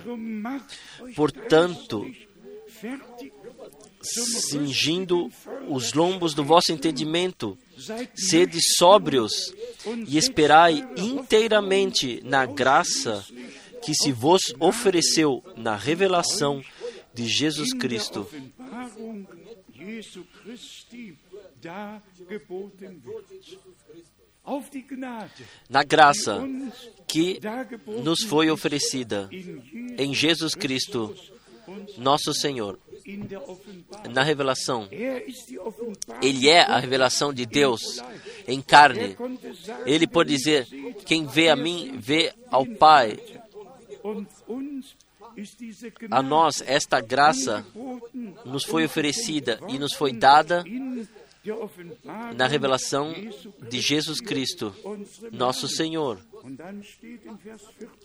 [1.15, 2.05] Portanto,
[4.01, 5.29] cingindo
[5.67, 7.57] os lombos do vosso entendimento,
[8.15, 9.53] sede sóbrios
[10.07, 13.25] e esperai inteiramente na graça
[13.83, 16.61] que se vos ofereceu na revelação
[17.13, 18.27] de Jesus Cristo
[25.69, 26.41] na graça
[27.07, 27.39] que
[28.03, 29.29] nos foi oferecida
[29.97, 31.15] em Jesus Cristo,
[31.97, 32.79] nosso Senhor.
[34.11, 34.87] Na revelação,
[36.21, 38.01] Ele é a revelação de Deus
[38.47, 39.15] em carne.
[39.85, 40.67] Ele pode dizer:
[41.05, 43.17] Quem vê a mim, vê ao Pai.
[46.11, 47.65] A nós, esta graça
[48.45, 50.63] nos foi oferecida e nos foi dada
[52.35, 53.13] na revelação
[53.69, 54.73] de Jesus Cristo,
[55.31, 56.19] nosso Senhor.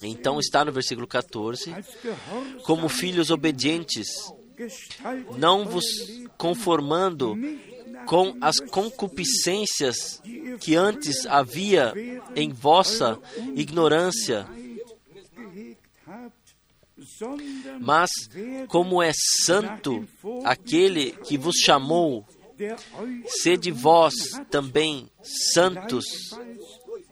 [0.03, 1.75] Então está no versículo 14:
[2.65, 4.09] Como filhos obedientes,
[5.39, 5.85] não vos
[6.37, 7.37] conformando
[8.07, 10.21] com as concupiscências
[10.61, 11.93] que antes havia
[12.35, 13.19] em vossa
[13.55, 14.47] ignorância,
[17.81, 18.11] mas
[18.69, 19.13] como é
[19.45, 20.07] santo
[20.45, 22.27] aquele que vos chamou
[23.27, 24.15] Sede vós
[24.51, 25.11] também
[25.53, 26.05] santos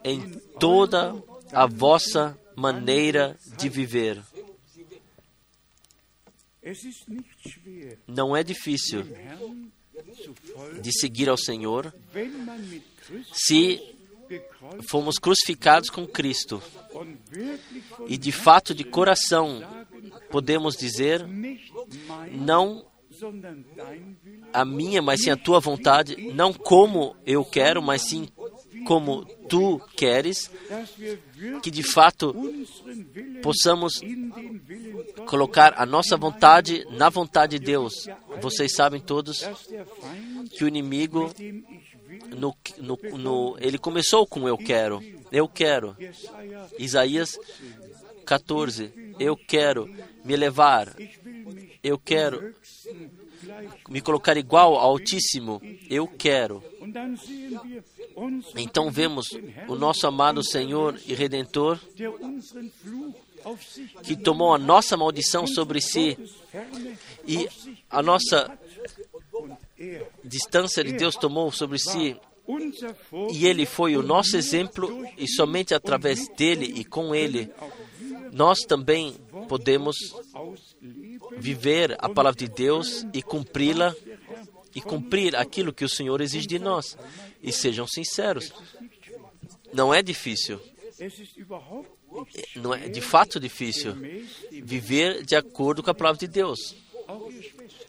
[0.04, 1.14] em toda
[1.52, 4.22] a vossa maneira de viver.
[8.06, 9.04] Não é difícil
[10.80, 11.92] de seguir ao Senhor
[13.32, 13.80] se
[14.88, 16.62] fomos crucificados com Cristo
[18.06, 19.60] e de fato de coração
[20.30, 21.26] podemos dizer
[22.30, 22.86] não
[24.52, 28.28] a minha, mas sim a tua vontade, não como eu quero, mas sim
[28.86, 30.50] como tu queres,
[31.62, 32.34] que de fato
[33.42, 33.94] possamos
[35.26, 38.08] colocar a nossa vontade na vontade de Deus.
[38.40, 39.48] Vocês sabem todos
[40.50, 41.32] que o inimigo
[42.36, 45.96] no, no, no, ele começou com eu quero, eu quero.
[46.78, 47.38] Isaías
[48.24, 49.88] 14, eu quero
[50.24, 50.94] me elevar,
[51.82, 52.54] eu quero
[53.88, 55.60] me colocar igual ao Altíssimo,
[55.90, 56.62] eu quero.
[58.56, 59.28] Então vemos
[59.68, 61.78] o nosso amado Senhor e Redentor
[64.02, 66.16] que tomou a nossa maldição sobre si
[67.26, 67.48] e
[67.90, 68.56] a nossa
[70.24, 72.16] distância de Deus tomou sobre si.
[73.32, 77.50] E ele foi o nosso exemplo, e somente através dele e com ele,
[78.32, 79.14] nós também
[79.48, 79.96] podemos
[81.38, 83.94] viver a palavra de Deus e cumpri-la
[84.74, 86.96] e cumprir aquilo que o Senhor exige de nós.
[87.42, 88.52] E sejam sinceros,
[89.72, 90.60] não é difícil.
[92.56, 93.94] Não é de fato difícil
[94.50, 96.74] viver de acordo com a palavra de Deus.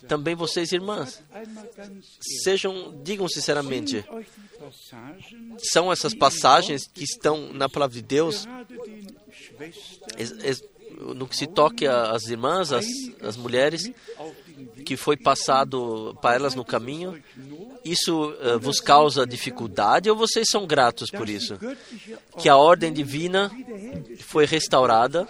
[0.07, 1.23] Também vocês, irmãs,
[2.43, 4.03] sejam, digam sinceramente,
[5.71, 8.45] são essas passagens que estão na palavra de Deus,
[11.15, 12.85] no que se toque às irmãs, às,
[13.21, 13.91] às mulheres,
[14.85, 17.21] que foi passado para elas no caminho,
[17.83, 21.57] isso uh, vos causa dificuldade ou vocês são gratos por isso?
[22.37, 23.51] Que a ordem divina
[24.19, 25.27] foi restaurada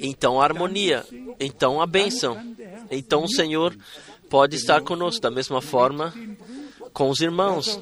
[0.00, 1.04] então a harmonia,
[1.40, 2.54] então a bênção.
[2.90, 3.76] Então o Senhor
[4.30, 6.14] pode estar conosco da mesma forma
[6.92, 7.80] com os irmãos,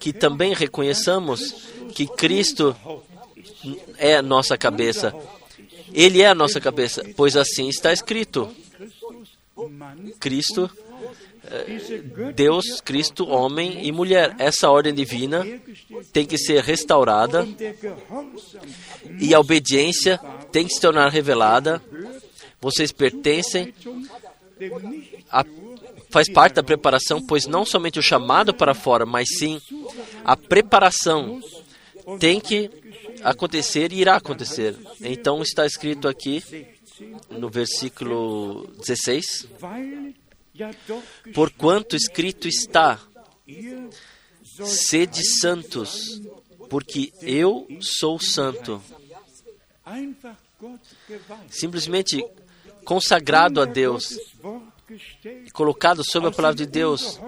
[0.00, 2.76] que também reconheçamos que Cristo
[3.98, 5.14] é a nossa cabeça.
[5.92, 8.54] Ele é a nossa cabeça, pois assim está escrito.
[10.20, 10.70] Cristo
[12.34, 14.34] Deus, Cristo, homem e mulher.
[14.38, 15.46] Essa ordem divina
[16.12, 17.46] tem que ser restaurada
[19.20, 20.18] e a obediência
[20.50, 21.80] tem que se tornar revelada.
[22.60, 23.72] Vocês pertencem,
[25.30, 25.44] a,
[26.10, 29.60] faz parte da preparação, pois não somente o chamado para fora, mas sim
[30.24, 31.40] a preparação
[32.18, 32.70] tem que
[33.30, 34.76] acontecer e irá acontecer.
[35.00, 36.42] Então está escrito aqui
[37.30, 39.48] no versículo 16
[41.34, 42.98] Porquanto escrito está:
[44.64, 46.22] sede santos,
[46.70, 48.82] porque eu sou santo.
[51.50, 52.24] Simplesmente
[52.84, 54.18] consagrado a Deus,
[55.52, 57.20] colocado sob a palavra de Deus,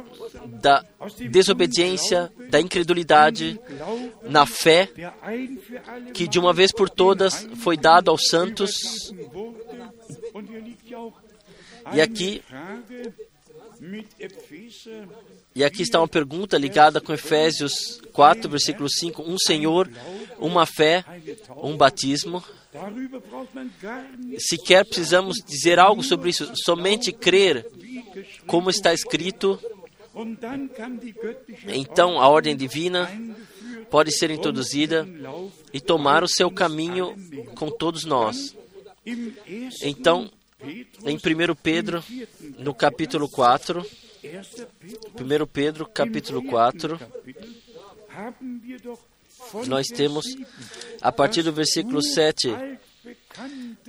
[0.46, 0.84] da
[1.30, 3.60] desobediência, da incredulidade,
[4.22, 4.88] na fé,
[6.14, 9.12] que de uma vez por todas foi dado aos santos.
[11.94, 12.42] E aqui
[15.54, 19.88] e aqui está uma pergunta ligada com Efésios 4, versículo 5: um Senhor,
[20.38, 21.04] uma fé,
[21.56, 22.42] um batismo.
[24.38, 27.66] Sequer precisamos dizer algo sobre isso, somente crer,
[28.46, 29.58] como está escrito.
[31.66, 33.08] Então a ordem divina
[33.90, 35.06] pode ser introduzida
[35.72, 37.14] e tomar o seu caminho
[37.54, 38.54] com todos nós.
[39.82, 40.30] Então,
[41.06, 42.04] em 1 Pedro,
[42.58, 43.86] no capítulo 4,
[44.22, 46.98] 1 Pedro, capítulo 4,
[49.66, 50.26] nós temos,
[51.00, 52.54] a partir do versículo 7,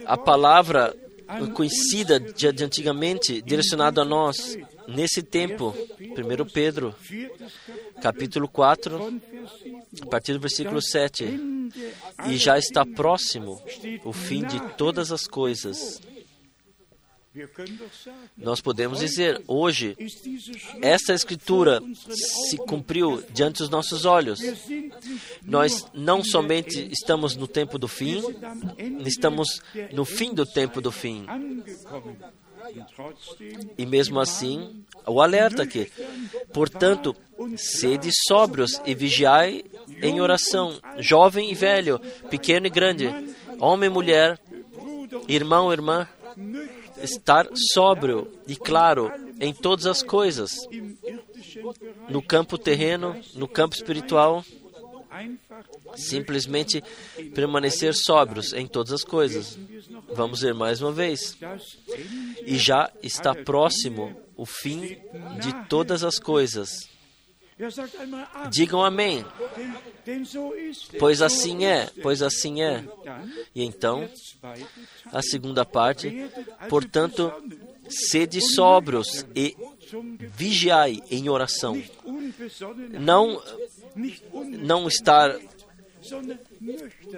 [0.06, 0.96] a palavra
[1.54, 4.58] conhecida de, antigamente, direcionada a nós,
[4.88, 6.96] nesse tempo, 1 Pedro,
[8.02, 9.22] capítulo 4,
[10.02, 11.26] a partir do versículo 7,
[12.28, 13.62] e já está próximo
[14.04, 16.02] o fim de todas as coisas.
[18.38, 19.96] Nós podemos dizer, hoje,
[20.82, 24.40] essa escritura se cumpriu diante dos nossos olhos.
[25.44, 28.22] Nós não somente estamos no tempo do fim,
[29.06, 29.62] estamos
[29.94, 31.26] no fim do tempo do fim.
[33.78, 35.92] E mesmo assim, o alerta aqui.
[36.54, 37.16] Portanto,
[37.58, 39.64] sede sóbrios e vigiai
[40.02, 43.08] em oração, jovem e velho, pequeno e grande,
[43.60, 44.40] homem e mulher,
[45.28, 46.08] irmão e irmã
[47.02, 50.52] estar sóbrio e claro em todas as coisas,
[52.10, 54.44] no campo terreno, no campo espiritual,
[55.96, 56.84] simplesmente
[57.34, 59.58] permanecer sóbrios em todas as coisas.
[60.14, 61.38] Vamos ver mais uma vez.
[62.46, 64.98] E já está próximo o fim
[65.42, 66.70] de todas as coisas.
[68.50, 69.26] Digam amém.
[70.98, 72.84] Pois assim é, pois assim é.
[73.54, 74.10] E então,
[75.12, 76.30] a segunda parte,
[76.70, 77.32] portanto,
[77.90, 79.58] sede sóbrios e
[80.38, 81.82] vigiai em oração.
[82.92, 83.42] Não,
[84.36, 85.38] não estar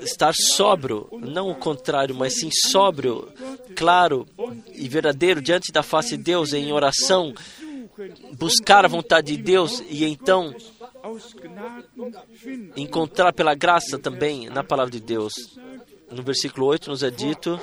[0.02, 3.32] estar sóbrio, não o contrário, mas sim sóbrio,
[3.76, 4.28] claro
[4.74, 7.34] e verdadeiro diante da face de Deus em oração,
[8.38, 10.54] buscar a vontade de Deus e então
[12.76, 15.34] encontrar pela graça também na palavra de Deus.
[16.12, 17.60] No versículo 8 nos é dito: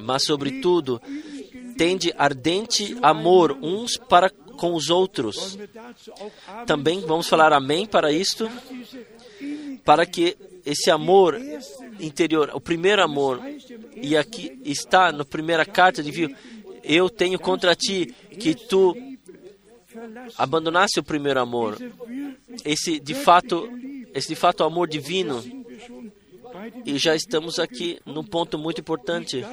[0.00, 1.00] Mas, sobretudo,
[1.76, 5.56] tende ardente amor uns para com os outros.
[6.66, 8.50] Também vamos falar amém para isto,
[9.84, 10.36] para que
[10.66, 11.40] esse amor
[12.00, 13.40] interior, o primeiro amor,
[13.94, 16.34] e aqui está na primeira carta de viu,
[16.88, 18.96] eu tenho contra ti que tu
[20.36, 21.76] abandonasse o primeiro amor.
[22.64, 23.68] Esse de fato,
[24.14, 25.42] esse de fato amor divino.
[26.84, 29.44] E já estamos aqui num ponto muito importante.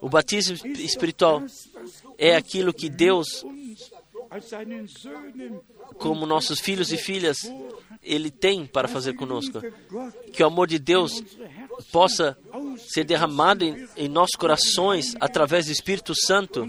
[0.00, 1.44] O batismo espiritual
[2.18, 3.44] é aquilo que Deus,
[5.92, 7.38] como nossos filhos e filhas,
[8.02, 9.60] Ele tem para fazer conosco.
[10.32, 11.22] Que o amor de Deus
[11.90, 12.36] possa
[12.78, 16.68] ser derramado em, em nossos corações através do Espírito Santo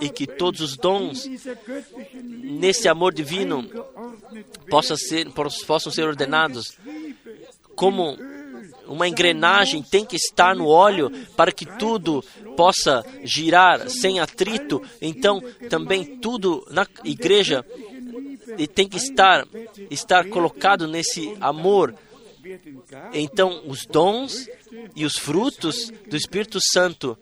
[0.00, 1.28] e que todos os dons
[2.22, 3.68] nesse amor divino
[4.68, 5.28] possam ser,
[5.66, 6.76] possam ser ordenados
[7.74, 8.16] como
[8.88, 12.24] uma engrenagem tem que estar no óleo para que tudo
[12.56, 14.82] possa girar sem atrito.
[15.00, 17.64] Então, também tudo na igreja
[18.64, 19.46] tem que estar
[19.90, 21.94] estar colocado nesse amor.
[23.12, 24.48] Então, os dons
[24.94, 27.18] e os frutos do Espírito Santo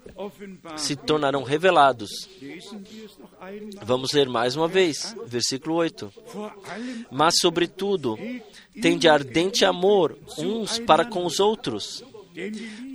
[0.76, 2.10] se tornarão revelados.
[3.82, 6.12] Vamos ler mais uma vez, versículo 8.
[7.10, 8.18] Mas, sobretudo,
[8.82, 12.04] tem de ardente amor uns para com os outros,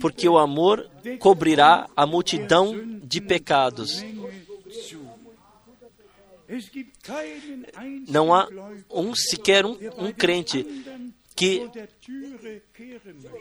[0.00, 0.88] porque o amor
[1.18, 4.04] cobrirá a multidão de pecados.
[8.08, 8.48] Não há
[8.90, 10.66] um sequer um, um crente
[11.36, 11.70] que,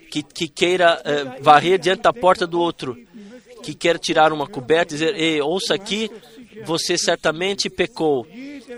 [0.10, 2.98] que, que queira uh, varrer diante da porta do outro,
[3.62, 6.10] que quer tirar uma coberta e dizer: Ei, ouça aqui,
[6.66, 8.26] você certamente pecou.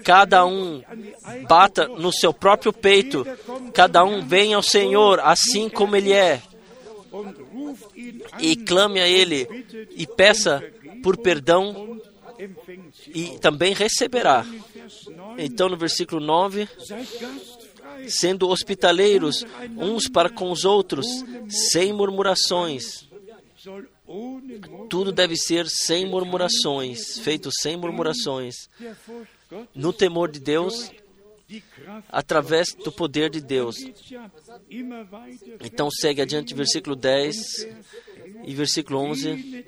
[0.03, 0.81] Cada um
[1.47, 3.25] bata no seu próprio peito,
[3.73, 6.41] cada um venha ao Senhor assim como Ele é,
[8.39, 9.47] e clame a Ele
[9.95, 10.63] e peça
[11.03, 11.99] por perdão
[13.07, 14.45] e também receberá.
[15.37, 16.67] Então, no versículo 9,
[18.07, 19.45] sendo hospitaleiros
[19.77, 21.05] uns para com os outros,
[21.49, 23.07] sem murmurações.
[24.89, 28.55] Tudo deve ser sem murmurações, feito sem murmurações,
[29.73, 30.91] no temor de Deus,
[32.09, 33.77] através do poder de Deus.
[35.63, 37.67] Então segue adiante versículo 10
[38.43, 39.65] e versículo 11.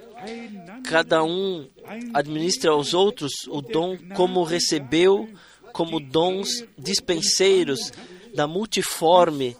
[0.86, 1.68] Cada um
[2.14, 5.30] administra aos outros o dom como recebeu,
[5.72, 7.92] como dons dispenseiros
[8.34, 9.56] da multiforme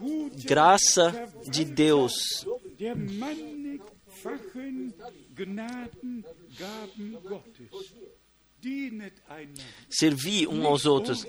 [0.46, 2.46] graça de Deus.
[9.90, 11.28] Servir uns aos outros.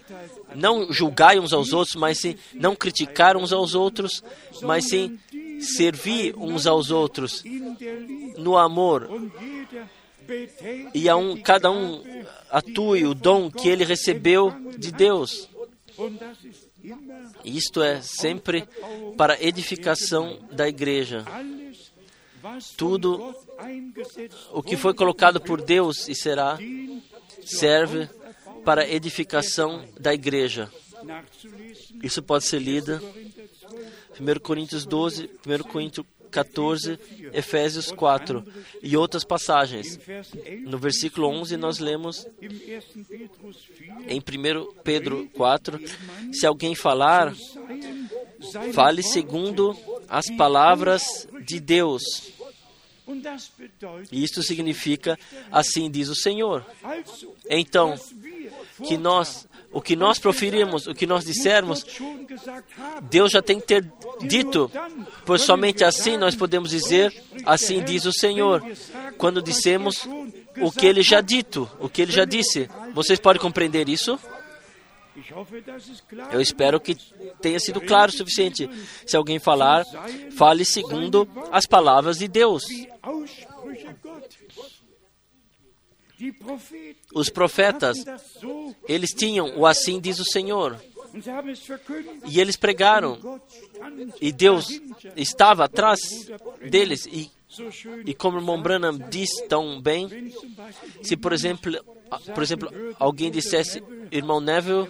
[0.54, 4.22] Não julgai uns aos outros, mas sim não criticar uns aos outros,
[4.62, 5.18] mas sim
[5.60, 7.42] servir uns aos outros
[8.36, 9.08] no amor.
[10.94, 12.02] E a um, cada um
[12.50, 15.48] atue o dom que ele recebeu de Deus.
[17.44, 18.66] Isto é sempre
[19.16, 21.24] para edificação da igreja.
[22.76, 23.34] Tudo
[24.52, 26.58] o que foi colocado por Deus e será
[27.44, 28.08] serve
[28.64, 30.70] para edificação da igreja.
[32.02, 33.00] Isso pode ser lido
[34.20, 36.98] 1 Coríntios 12, 1 Coríntios 14,
[37.32, 38.44] Efésios 4
[38.82, 40.00] e outras passagens.
[40.66, 42.26] No versículo 11 nós lemos
[44.08, 45.80] em 1 Pedro 4,
[46.32, 47.32] se alguém falar,
[48.72, 49.76] fale segundo
[50.08, 52.02] as palavras de Deus.
[54.10, 55.16] Isto significa,
[55.52, 56.66] assim diz o Senhor.
[57.48, 57.94] Então,
[58.82, 61.84] que nós o que nós proferirmos, o que nós dissermos,
[63.02, 64.70] Deus já tem que ter dito,
[65.26, 67.12] pois somente assim nós podemos dizer,
[67.44, 68.64] assim diz o Senhor,
[69.18, 70.08] quando dissemos
[70.60, 72.70] o que ele já dito, o que ele já disse.
[72.94, 74.18] Vocês podem compreender isso?
[76.32, 76.96] Eu espero que
[77.40, 78.70] tenha sido claro o suficiente.
[79.04, 79.84] Se alguém falar,
[80.36, 82.64] fale segundo as palavras de Deus.
[87.14, 87.98] Os profetas,
[88.88, 90.78] eles tinham o assim diz o Senhor.
[92.26, 93.40] E eles pregaram.
[94.20, 94.80] E Deus
[95.16, 96.00] estava atrás
[96.68, 97.06] deles.
[97.06, 97.30] E,
[98.04, 100.32] e como o irmão Branham diz tão bem,
[101.02, 101.72] se por exemplo,
[102.34, 102.68] por exemplo
[102.98, 104.88] alguém dissesse, irmão Neville,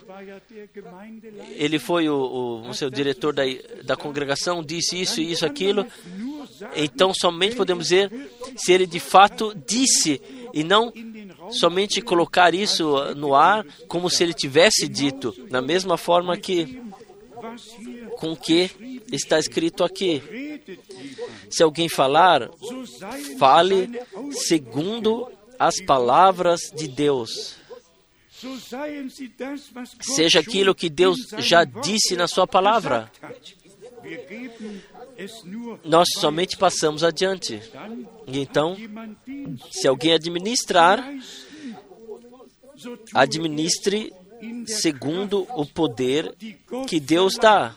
[1.56, 3.42] ele foi o, o, o seu diretor da,
[3.82, 5.86] da congregação, disse isso e isso, aquilo,
[6.74, 8.10] então somente podemos dizer
[8.56, 10.22] se ele de fato disse
[10.54, 10.90] e não
[11.50, 16.82] somente colocar isso no ar como se ele tivesse dito, na mesma forma que
[18.16, 18.70] com que
[19.12, 20.22] está escrito aqui.
[21.50, 22.48] Se alguém falar,
[23.38, 23.90] fale
[24.32, 27.56] segundo as palavras de Deus.
[30.00, 33.10] Seja aquilo que Deus já disse na Sua palavra.
[35.84, 37.60] Nós somente passamos adiante.
[38.26, 38.76] Então,
[39.70, 41.04] se alguém administrar,
[43.14, 44.12] administre
[44.66, 46.34] segundo o poder
[46.88, 47.74] que Deus dá,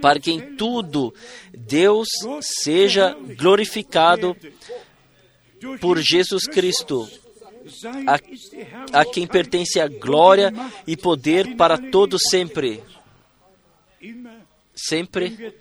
[0.00, 1.12] para que em tudo
[1.52, 2.08] Deus
[2.40, 4.36] seja glorificado
[5.80, 7.08] por Jesus Cristo,
[8.06, 10.52] a, a quem pertence a glória
[10.86, 12.82] e poder para todo sempre.
[14.74, 15.54] Sempre,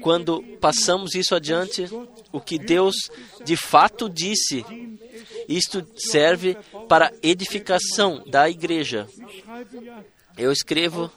[0.00, 1.84] quando passamos isso adiante,
[2.30, 2.94] o que Deus
[3.44, 4.64] de fato disse,
[5.48, 6.56] isto serve
[6.88, 9.08] para edificação da igreja.
[10.36, 11.10] Eu escrevo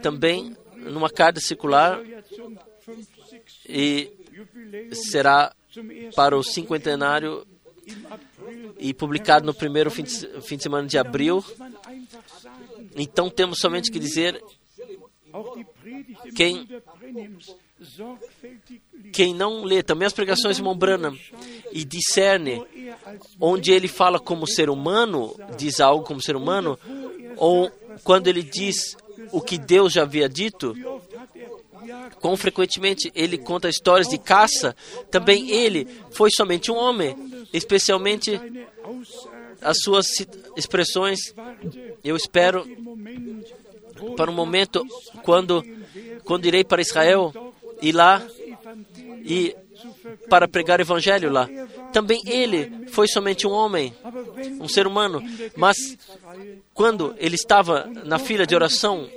[0.00, 2.00] também numa carta circular
[3.68, 4.10] e
[4.92, 5.54] será
[6.14, 7.46] para o cinquentenário
[8.78, 11.44] e publicado no primeiro fim de, fim de semana de abril.
[12.96, 14.42] Então temos somente que dizer
[16.34, 16.68] quem,
[19.12, 21.16] quem não lê também as pregações de Mombrana
[21.72, 22.62] e discerne
[23.40, 26.78] onde ele fala como ser humano, diz algo como ser humano,
[27.36, 27.70] ou
[28.04, 28.96] quando ele diz
[29.30, 30.74] o que Deus já havia dito,
[32.20, 34.76] quão frequentemente ele conta histórias de caça,
[35.10, 37.16] também ele foi somente um homem,
[37.52, 38.40] especialmente
[39.60, 40.06] as suas
[40.56, 41.34] expressões.
[42.04, 42.66] Eu espero
[44.16, 44.86] para um momento
[45.22, 45.64] quando,
[46.24, 47.32] quando irei para Israel
[47.80, 48.22] e lá
[49.24, 49.56] e
[50.28, 51.48] para pregar o evangelho lá.
[51.92, 53.94] Também ele foi somente um homem,
[54.60, 55.22] um ser humano,
[55.56, 55.76] mas
[56.72, 59.08] quando ele estava na fila de oração,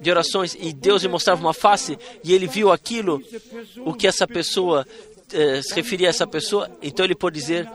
[0.00, 3.22] de orações e Deus lhe mostrava uma face e ele viu aquilo,
[3.84, 4.86] o que essa pessoa
[5.32, 7.68] eh, se referia a essa pessoa, então ele pode dizer: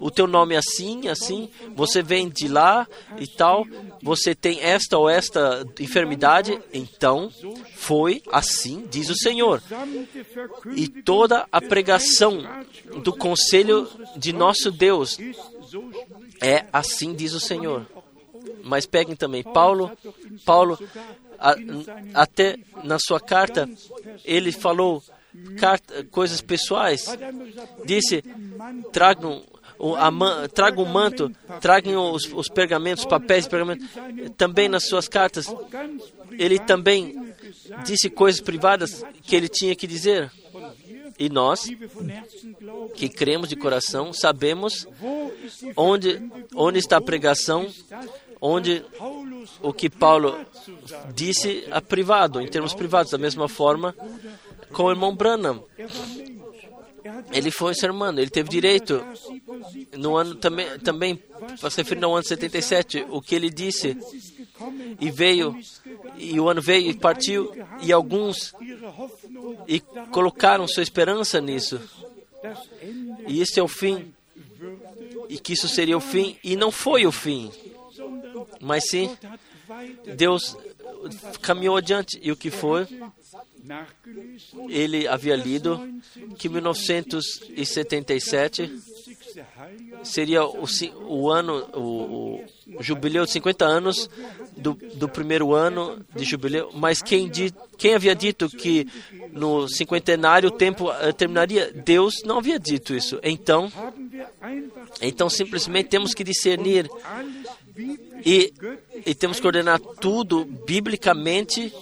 [0.00, 2.86] o teu nome é assim, assim, você vem de lá
[3.18, 3.66] e tal,
[4.02, 7.30] você tem esta ou esta enfermidade, então
[7.74, 9.62] foi assim, diz o Senhor.
[10.74, 12.42] E toda a pregação
[13.02, 15.18] do conselho de nosso Deus
[16.40, 17.86] é assim, diz o Senhor.
[18.62, 19.90] Mas peguem também Paulo,
[20.44, 20.78] Paulo
[21.38, 21.54] a,
[22.14, 23.68] até na sua carta
[24.24, 25.02] ele falou
[25.58, 27.06] carta, coisas pessoais.
[27.84, 28.22] Disse:
[28.92, 29.42] tragam
[29.78, 29.94] o,
[30.52, 33.86] traga o manto, tragam os, os pergamentos, papéis, pergamentos.
[34.36, 35.46] Também nas suas cartas,
[36.38, 37.34] ele também
[37.84, 40.30] disse coisas privadas que ele tinha que dizer.
[41.18, 41.70] E nós,
[42.94, 44.86] que cremos de coração, sabemos
[45.76, 46.20] onde,
[46.54, 47.68] onde está a pregação,
[48.40, 48.84] onde
[49.62, 50.36] o que Paulo
[51.14, 53.94] disse a privado, em termos privados, da mesma forma
[54.72, 55.64] com o irmão Branham.
[57.32, 59.04] Ele foi ser humano, ele teve direito
[59.96, 61.22] no ano também, também
[61.58, 63.96] se referir ao ano 77, o que ele disse
[65.00, 65.56] e veio
[66.16, 67.52] e o ano veio e partiu
[67.82, 68.54] e alguns
[69.68, 69.80] e
[70.10, 71.80] colocaram sua esperança nisso.
[73.26, 74.12] E isso é o fim.
[75.28, 77.50] E que isso seria o fim e não foi o fim.
[78.60, 79.16] Mas sim,
[80.16, 80.56] Deus
[81.40, 82.86] caminhou adiante e o que foi
[84.68, 85.80] ele havia lido
[86.38, 88.70] que 1977
[90.02, 90.64] seria o,
[91.08, 92.44] o ano, o,
[92.76, 94.10] o, jubileu de 50 anos
[94.56, 98.86] do, do primeiro ano de jubileu, mas quem, di, quem havia dito que
[99.32, 101.72] no cinquentenário o tempo uh, terminaria?
[101.72, 103.18] Deus não havia dito isso.
[103.22, 103.72] Então,
[105.00, 106.88] então simplesmente temos que discernir
[108.24, 108.52] e,
[109.04, 111.72] e temos que ordenar tudo biblicamente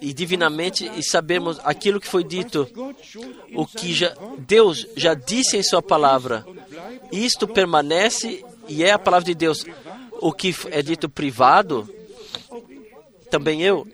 [0.00, 2.68] e divinamente e sabermos aquilo que foi dito,
[3.54, 6.44] o que já, Deus já disse em Sua palavra.
[7.10, 9.64] Isto permanece e é a palavra de Deus.
[10.20, 11.88] O que é dito privado,
[13.30, 13.86] também eu,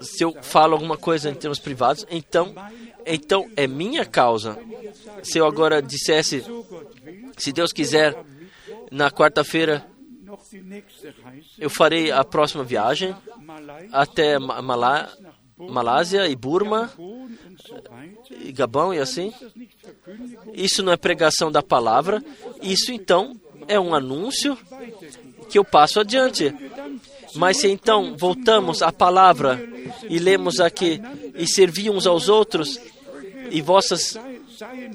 [0.00, 2.54] se eu falo alguma coisa em termos privados, então,
[3.06, 4.58] então é minha causa.
[5.22, 6.44] Se eu agora dissesse,
[7.36, 8.16] se Deus quiser,
[8.94, 9.84] na quarta-feira
[11.58, 13.14] eu farei a próxima viagem
[13.92, 15.12] até Malá,
[15.58, 16.92] Malásia e Burma,
[18.30, 19.32] e Gabão e assim.
[20.52, 22.22] Isso não é pregação da palavra,
[22.62, 23.34] isso então
[23.66, 24.56] é um anúncio
[25.50, 26.54] que eu passo adiante.
[27.34, 29.60] Mas se então voltamos à palavra
[30.08, 31.00] e lemos aqui
[31.34, 32.80] e servimos aos outros
[33.50, 34.16] e vossas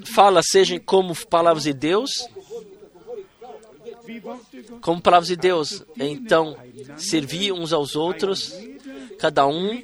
[0.05, 2.11] fala sejam como palavras de Deus,
[4.81, 5.83] como palavras de Deus.
[5.97, 6.57] Então,
[6.97, 8.53] servir uns aos outros,
[9.17, 9.81] cada um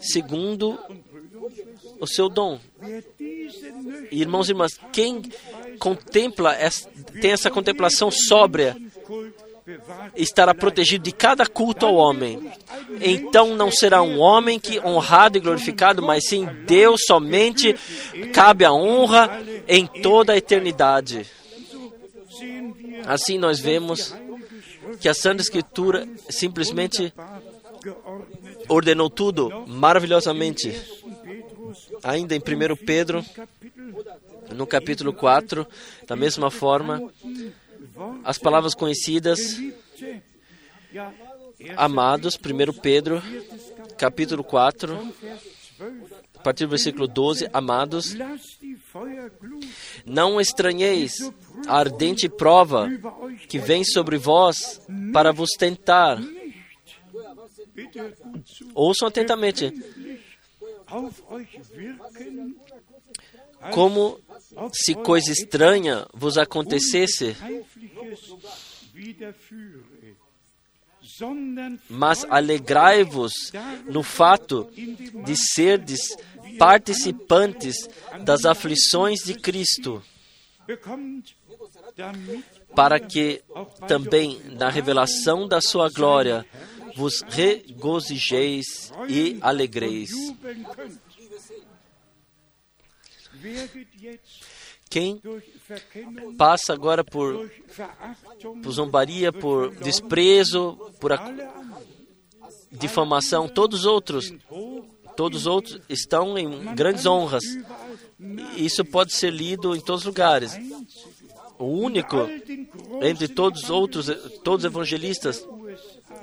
[0.00, 0.78] segundo
[2.00, 2.58] o seu dom.
[4.10, 5.22] Irmãos e irmãs, quem
[5.78, 6.56] contempla,
[7.20, 8.76] tem essa contemplação sóbria,
[10.16, 12.50] estará protegido de cada culto ao homem.
[13.00, 17.74] Então não será um homem que honrado e glorificado, mas sim Deus somente
[18.32, 21.26] cabe a honra em toda a eternidade.
[23.06, 24.14] Assim nós vemos
[25.00, 27.12] que a Santa Escritura simplesmente
[28.68, 30.72] ordenou tudo maravilhosamente.
[32.02, 33.24] Ainda em 1 Pedro,
[34.54, 35.66] no capítulo 4,
[36.06, 37.10] da mesma forma,
[38.24, 39.58] as palavras conhecidas,
[41.76, 43.22] amados, 1 Pedro,
[43.96, 44.98] capítulo 4,
[46.42, 48.16] a partir do versículo 12, amados,
[50.04, 51.12] não estranheis
[51.68, 52.88] a ardente prova
[53.48, 54.80] que vem sobre vós
[55.12, 56.18] para vos tentar.
[58.74, 59.72] Ouçam atentamente.
[63.70, 64.20] Como
[64.72, 67.36] se coisa estranha vos acontecesse,
[71.88, 73.32] mas alegrai-vos
[73.86, 74.68] no fato
[75.24, 76.16] de serdes
[76.58, 77.88] participantes
[78.24, 80.02] das aflições de Cristo,
[82.74, 83.42] para que
[83.86, 86.46] também na revelação da sua glória
[86.96, 90.10] vos regozijeis e alegreis.
[94.88, 95.20] Quem
[96.36, 97.50] passa agora por,
[98.62, 101.12] por zombaria, por desprezo, por
[102.70, 104.32] difamação, todos os outros,
[105.16, 107.44] todos os outros estão em grandes honras.
[108.56, 110.52] Isso pode ser lido em todos os lugares.
[111.58, 112.16] O único
[113.02, 114.06] entre todos os outros,
[114.42, 115.46] todos os evangelistas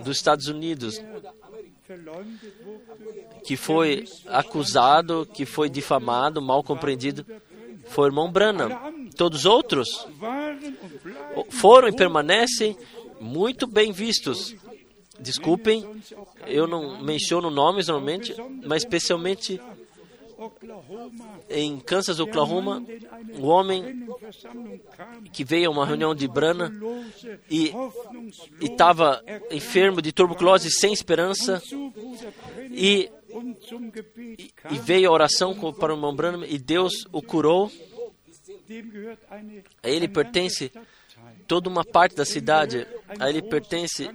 [0.03, 1.01] dos Estados Unidos
[3.43, 7.25] que foi acusado, que foi difamado, mal compreendido,
[7.87, 8.69] foi o irmão Branham.
[9.15, 10.07] Todos os outros
[11.49, 12.77] foram e permanecem
[13.19, 14.55] muito bem vistos.
[15.19, 15.85] Desculpem,
[16.47, 18.33] eu não menciono nomes normalmente,
[18.65, 19.59] mas especialmente
[21.49, 22.81] em Kansas, Oklahoma,
[23.37, 24.07] um homem
[25.33, 26.71] que veio a uma reunião de Brana
[27.49, 27.73] e
[28.61, 31.61] estava enfermo de tuberculose sem esperança
[32.71, 33.09] e,
[34.37, 37.69] e, e veio a oração para o irmão Branham e Deus o curou.
[39.83, 40.71] A ele pertence
[41.47, 42.85] toda uma parte da cidade,
[43.19, 44.09] a ele pertence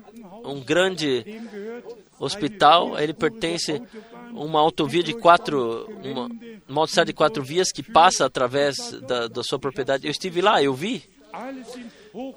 [0.45, 1.43] um grande
[2.19, 3.83] hospital, a ele pertence
[4.33, 6.29] uma autovia de quatro, uma,
[6.69, 10.07] uma de quatro vias que passa através da, da sua propriedade.
[10.07, 11.03] Eu estive lá, eu vi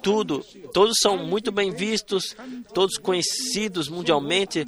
[0.02, 2.36] tudo, todos são muito bem vistos,
[2.74, 4.66] todos conhecidos mundialmente,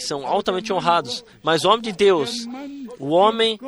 [0.00, 1.24] são altamente honrados.
[1.42, 2.46] Mas o homem de Deus,
[2.98, 3.58] o homem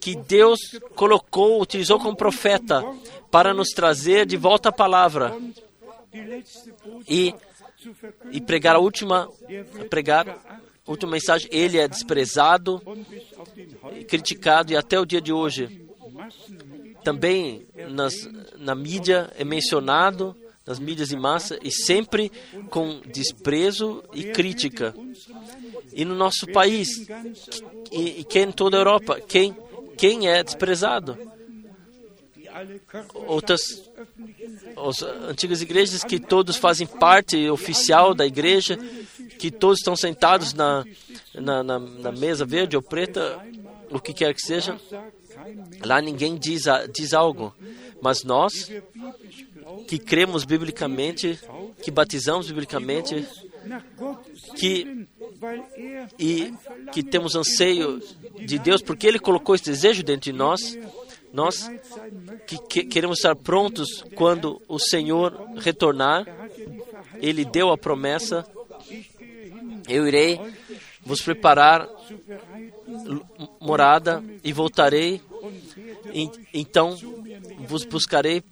[0.00, 0.60] que Deus
[0.94, 2.82] colocou, utilizou como profeta
[3.30, 5.36] para nos trazer de volta a palavra
[7.08, 7.34] e,
[8.32, 9.28] e pregar a última,
[9.88, 11.48] pregar a última mensagem.
[11.52, 12.82] Ele é desprezado,
[14.08, 15.88] criticado e até o dia de hoje
[17.02, 22.30] também nas, na mídia é mencionado nas mídias de massa e sempre
[22.68, 24.94] com desprezo e crítica.
[25.92, 27.08] E no nosso país,
[27.90, 29.56] e, quem em toda a Europa, quem,
[29.96, 31.16] quem é desprezado?
[33.26, 33.60] Outras
[34.88, 38.78] as antigas igrejas que todos fazem parte oficial da igreja,
[39.38, 40.84] que todos estão sentados na,
[41.34, 43.38] na, na, na mesa verde ou preta,
[43.90, 44.78] o que quer que seja,
[45.84, 47.54] lá ninguém diz, diz algo,
[48.00, 48.70] mas nós
[49.86, 51.38] que cremos biblicamente,
[51.82, 53.26] que batizamos biblicamente,
[54.56, 55.06] que
[56.18, 56.52] e
[56.92, 58.00] que temos anseio
[58.38, 60.78] de Deus, porque Ele colocou esse desejo dentro de nós,
[61.32, 61.70] nós
[62.46, 66.26] que, que queremos estar prontos quando o Senhor retornar,
[67.20, 68.46] Ele deu a promessa:
[69.88, 70.40] eu irei
[71.04, 71.88] vos preparar
[73.60, 75.20] morada e voltarei,
[76.52, 76.96] então
[77.66, 78.42] vos buscarei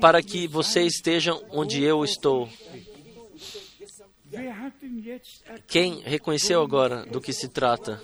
[0.00, 2.48] para que vocês estejam onde eu estou.
[5.66, 8.00] Quem reconheceu agora do que se trata?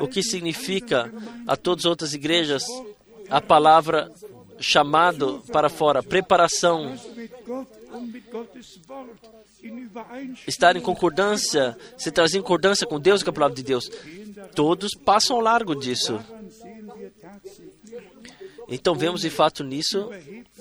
[0.00, 1.12] O que significa
[1.46, 2.62] a todas as outras igrejas
[3.28, 4.12] a palavra
[4.58, 6.94] chamado para fora, preparação,
[10.46, 13.90] estar em concordância, se trazer em concordância com Deus e com a palavra de Deus.
[14.54, 16.20] Todos passam ao largo disso.
[18.74, 20.10] Então vemos de fato nisso,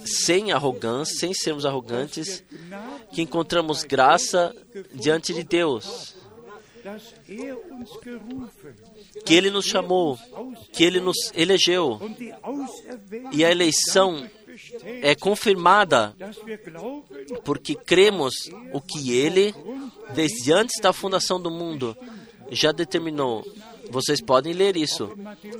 [0.04, 2.44] sem arrogância, sem sermos arrogantes,
[3.14, 4.54] que encontramos graça
[4.94, 6.14] diante de Deus.
[9.26, 10.20] Que Ele nos chamou,
[10.74, 12.02] que Ele nos elegeu.
[13.32, 14.30] E a eleição
[15.02, 16.14] é confirmada
[17.46, 18.34] porque cremos
[18.74, 19.56] o que Ele,
[20.14, 21.96] desde antes da fundação do mundo,
[22.52, 23.46] já determinou.
[23.92, 25.10] Vocês podem ler isso.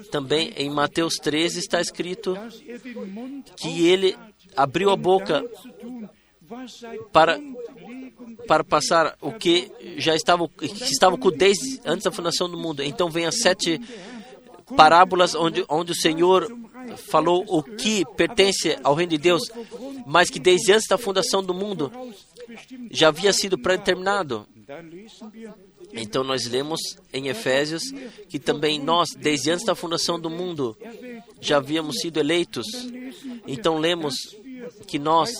[0.10, 2.36] Também em Mateus 13 está escrito
[3.58, 4.18] que ele
[4.56, 5.44] abriu a boca
[7.12, 7.40] para,
[8.48, 12.82] para passar o que já estava, que estava com desde antes da fundação do mundo.
[12.82, 13.80] Então vem as sete
[14.76, 16.48] parábolas onde, onde o Senhor
[16.96, 19.42] falou o que pertence ao reino de Deus,
[20.06, 21.92] mas que desde antes da fundação do mundo
[22.90, 24.48] já havia sido predeterminado.
[25.94, 26.80] Então nós lemos
[27.14, 27.84] em Efésios
[28.30, 30.78] que também nós, desde antes da fundação do mundo,
[31.40, 32.66] já havíamos sido eleitos.
[33.48, 34.16] Então lemos
[34.88, 35.32] que nós,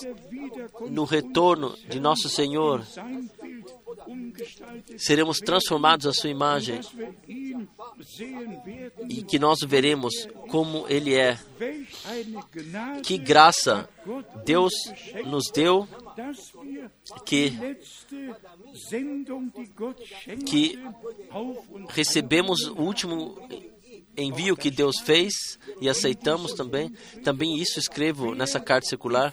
[0.88, 2.84] no retorno de nosso Senhor,
[4.96, 6.80] seremos transformados à sua imagem
[9.08, 11.38] e que nós veremos como Ele é.
[13.02, 13.88] Que graça
[14.44, 14.72] Deus
[15.26, 15.88] nos deu
[17.24, 17.52] que,
[20.46, 20.78] que
[21.88, 23.36] recebemos o último
[24.16, 26.90] envio que Deus fez e aceitamos também.
[27.22, 29.32] Também isso escrevo nessa carta circular.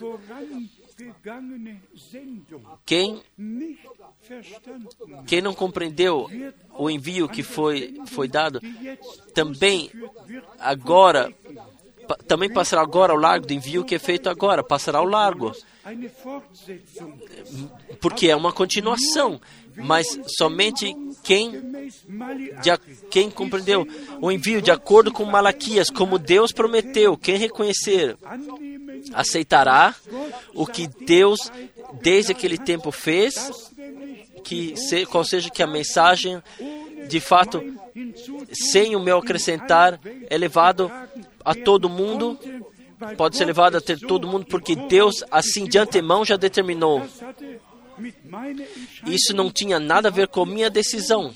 [2.85, 3.21] Quem,
[5.25, 6.27] quem não compreendeu
[6.77, 8.59] o envio que foi, foi dado,
[9.33, 9.89] também
[10.59, 11.33] agora,
[12.27, 15.53] também passará agora ao largo do envio que é feito agora, passará ao largo.
[17.99, 19.39] Porque é uma continuação,
[19.75, 22.77] mas somente quem, de,
[23.09, 23.87] quem compreendeu
[24.21, 28.17] o envio de acordo com Malaquias, como Deus prometeu, quem reconhecer,
[29.13, 29.95] aceitará
[30.53, 31.51] o que Deus
[32.01, 33.51] desde aquele tempo fez,
[34.43, 36.41] que se, qual seja que a mensagem,
[37.07, 37.61] de fato,
[38.51, 39.99] sem o meu acrescentar,
[40.29, 40.91] é levado
[41.43, 42.37] a todo mundo
[43.17, 47.05] pode ser levado a ter todo mundo, porque Deus, assim de antemão, já determinou.
[49.05, 51.33] Isso não tinha nada a ver com minha decisão.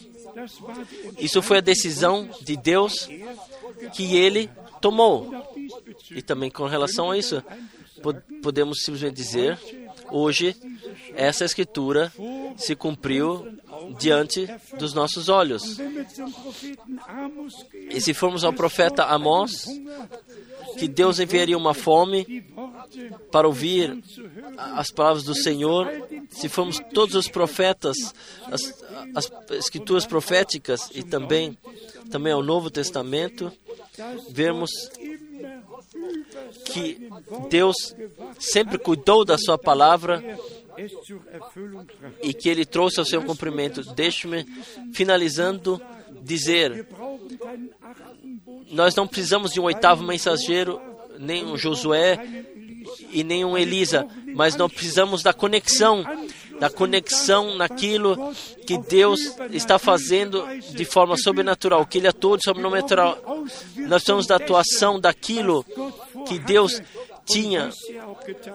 [1.18, 3.08] Isso foi a decisão de Deus
[3.94, 4.50] que ele
[4.82, 5.32] tomou.
[6.12, 7.44] E também com relação a isso,
[8.42, 9.60] podemos simplesmente dizer:
[10.10, 10.56] hoje,
[11.16, 12.12] essa escritura
[12.58, 13.48] se cumpriu
[13.98, 15.78] diante dos nossos olhos.
[17.90, 19.66] E se formos ao profeta Amós,
[20.78, 22.44] que Deus enviaria uma fome
[23.32, 24.04] para ouvir
[24.58, 25.90] as palavras do Senhor.
[26.30, 27.98] Se formos todos os profetas,
[28.46, 28.74] as,
[29.16, 31.58] as escrituras proféticas e também,
[32.10, 33.52] também ao Novo Testamento,
[34.30, 34.72] vemos
[36.66, 37.10] que
[37.50, 37.76] Deus
[38.40, 40.24] sempre cuidou da sua palavra
[42.22, 43.84] e que ele trouxe ao seu cumprimento.
[43.94, 44.46] Deixe-me,
[44.94, 45.82] finalizando,
[46.22, 46.88] dizer:
[48.72, 50.80] nós não precisamos de um oitavo mensageiro,
[51.20, 52.46] nem um Josué
[53.12, 56.04] e nem um Elisa, mas nós precisamos da conexão,
[56.60, 58.34] da conexão naquilo
[58.66, 59.20] que Deus
[59.52, 63.18] está fazendo de forma sobrenatural, que Ele atua de sobrenatural.
[63.78, 65.66] Nós precisamos da atuação daquilo
[66.28, 66.82] que Deus
[67.26, 67.70] tinha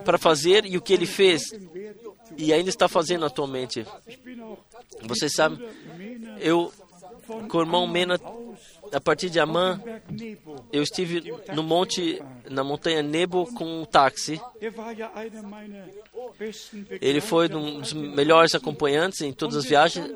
[0.04, 1.42] para fazer e o que Ele fez
[2.37, 3.87] e ainda está fazendo atualmente.
[5.03, 5.59] Vocês sabem,
[6.41, 6.72] eu
[7.49, 8.18] com o irmão Mena
[8.93, 9.81] a partir de Amã,
[10.72, 14.41] eu estive no monte, na montanha Nebo com um táxi.
[17.01, 20.11] Ele foi um dos melhores acompanhantes em todas as viagens.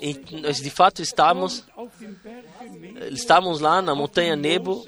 [0.00, 1.64] E nós de fato estávamos,
[3.12, 4.84] estávamos lá na montanha Nebo,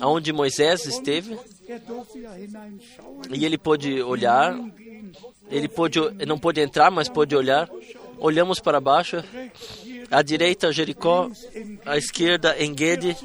[0.00, 1.38] onde Moisés esteve.
[3.30, 4.58] E ele pôde olhar.
[5.50, 7.68] Ele pôde, não pôde entrar, mas pôde olhar.
[8.18, 9.22] Olhamos para baixo.
[10.10, 11.30] À direita Jericó,
[11.84, 13.16] à esquerda Engedi,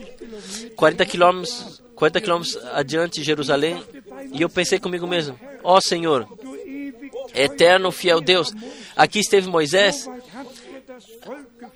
[0.75, 3.83] 40 quilômetros 40 quilômetros adiante Jerusalém,
[4.31, 6.25] e eu pensei comigo mesmo: ó oh, Senhor,
[7.35, 8.53] eterno fiel Deus,
[8.95, 10.09] aqui esteve Moisés,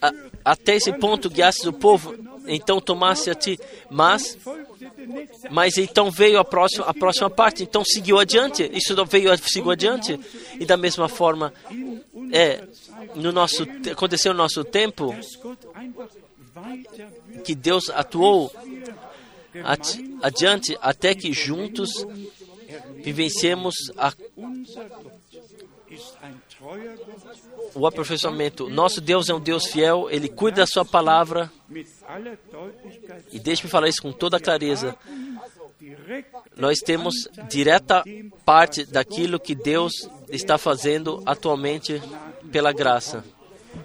[0.02, 0.12] a,
[0.46, 2.16] até esse ponto guiaste o povo,
[2.48, 3.60] então tomasse a ti,
[3.92, 4.38] mas
[5.50, 10.20] mas então veio a próxima, a próxima parte, então seguiu adiante, isso veio, seguiu adiante,
[10.60, 11.54] e da mesma forma,
[12.32, 12.64] é,
[13.16, 15.16] no nosso, aconteceu no nosso tempo
[17.44, 18.52] que Deus atuou
[20.22, 22.06] adiante até que juntos
[23.04, 24.14] vivenciemos a,
[27.76, 28.70] o aperfeiçoamento.
[28.70, 31.52] Nosso Deus é um Deus fiel, Ele cuida da Sua palavra.
[33.32, 34.96] E deixe-me falar isso com toda clareza.
[36.56, 38.04] nós temos direta
[38.46, 42.02] parte daquilo que Deus está fazendo atualmente
[42.52, 43.24] pela graça.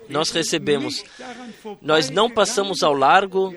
[0.08, 1.02] Nós recebemos.
[1.80, 3.52] Nós não passamos ao largo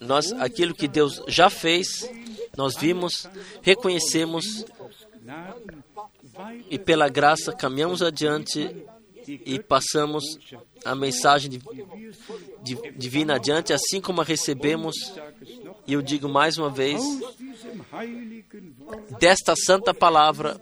[0.00, 2.08] nós aquilo que Deus já fez,
[2.56, 3.28] nós vimos,
[3.62, 4.64] reconhecemos
[6.70, 8.84] e pela graça caminhamos adiante
[9.26, 10.24] e passamos
[10.84, 11.60] a mensagem de,
[12.62, 14.94] de, divina adiante, assim como a recebemos.
[15.86, 17.00] E eu digo mais uma vez,
[19.18, 20.60] desta santa palavra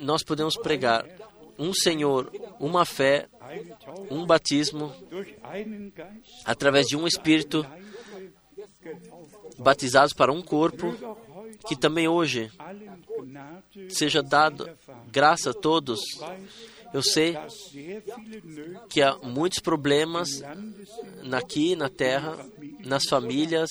[0.00, 1.04] nós podemos pregar
[1.58, 3.28] um Senhor, uma fé,
[4.10, 4.94] um batismo,
[6.44, 7.66] através de um Espírito,
[9.58, 10.96] batizados para um corpo,
[11.68, 12.50] que também hoje
[13.90, 14.68] seja dado
[15.12, 16.00] graça a todos.
[16.94, 17.36] Eu sei
[18.88, 20.42] que há muitos problemas
[21.30, 22.38] aqui na terra,
[22.80, 23.68] nas famílias.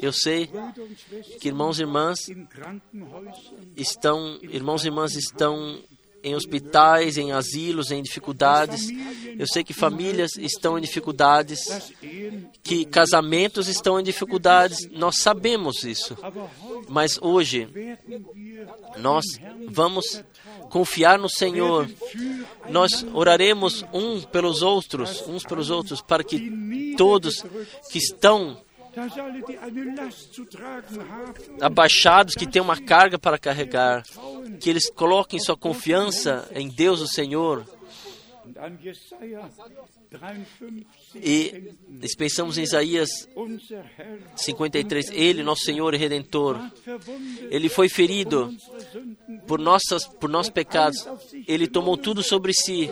[0.00, 0.50] Eu sei
[1.40, 2.18] que irmãos e irmãs
[3.76, 5.80] estão, irmãos e irmãs estão
[6.22, 8.88] em hospitais, em asilos, em dificuldades.
[9.38, 11.92] Eu sei que famílias estão em dificuldades,
[12.62, 14.88] que casamentos estão em dificuldades.
[14.90, 16.16] Nós sabemos isso.
[16.88, 17.68] Mas hoje,
[18.96, 19.24] nós
[19.68, 20.22] vamos
[20.70, 21.88] confiar no Senhor.
[22.68, 27.44] Nós oraremos um pelos outros, uns pelos outros, para que todos
[27.90, 28.60] que estão
[31.60, 34.02] abaixados que têm uma carga para carregar,
[34.60, 37.66] que eles coloquem sua confiança em Deus, o Senhor.
[41.14, 41.72] E
[42.16, 43.28] pensamos em Isaías
[44.36, 46.58] 53, Ele, nosso Senhor e Redentor,
[47.50, 48.54] Ele foi ferido
[49.46, 51.06] por, nossas, por nossos pecados,
[51.46, 52.88] Ele tomou tudo sobre si,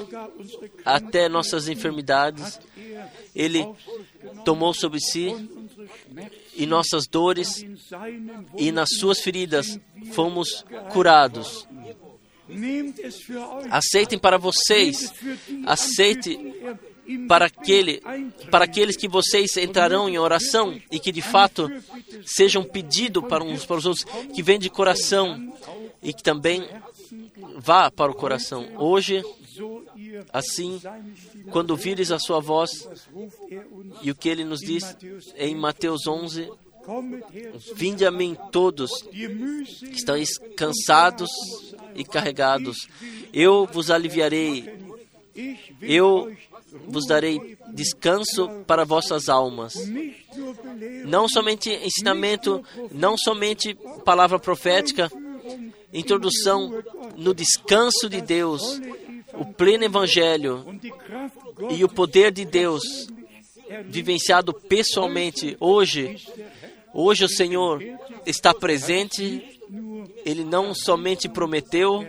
[0.85, 2.61] até nossas enfermidades,
[3.35, 3.65] Ele
[4.45, 5.35] tomou sobre si
[6.55, 7.65] e nossas dores,
[8.57, 9.79] e nas suas feridas
[10.13, 11.67] fomos curados.
[13.71, 15.13] Aceitem para vocês,
[15.67, 16.39] aceite
[17.29, 18.03] para, aquele,
[18.51, 21.71] para aqueles que vocês entrarão em oração e que de fato
[22.25, 24.05] sejam pedido para uns para os outros,
[24.35, 25.53] que vem de coração
[26.03, 26.69] e que também
[27.57, 28.69] vá para o coração.
[28.77, 29.23] Hoje,
[30.33, 30.81] assim,
[31.51, 32.71] quando vires a sua voz,
[34.03, 34.97] e o que ele nos diz
[35.37, 36.51] em Mateus 11,
[37.75, 40.17] Vinde a mim todos que estão
[40.55, 41.31] cansados
[41.95, 42.89] e carregados,
[43.33, 44.71] eu vos aliviarei,
[45.81, 46.37] eu
[46.87, 49.75] vos darei descanso para vossas almas.
[51.07, 53.75] Não somente ensinamento, não somente
[54.05, 55.11] palavra profética,
[55.93, 56.83] introdução
[57.17, 58.81] no descanso de Deus,
[59.37, 60.65] o pleno evangelho
[61.71, 62.83] e o poder de Deus
[63.89, 66.17] vivenciado pessoalmente hoje
[66.97, 67.83] Hoje o Senhor
[68.25, 69.61] está presente,
[70.25, 72.07] Ele não somente prometeu,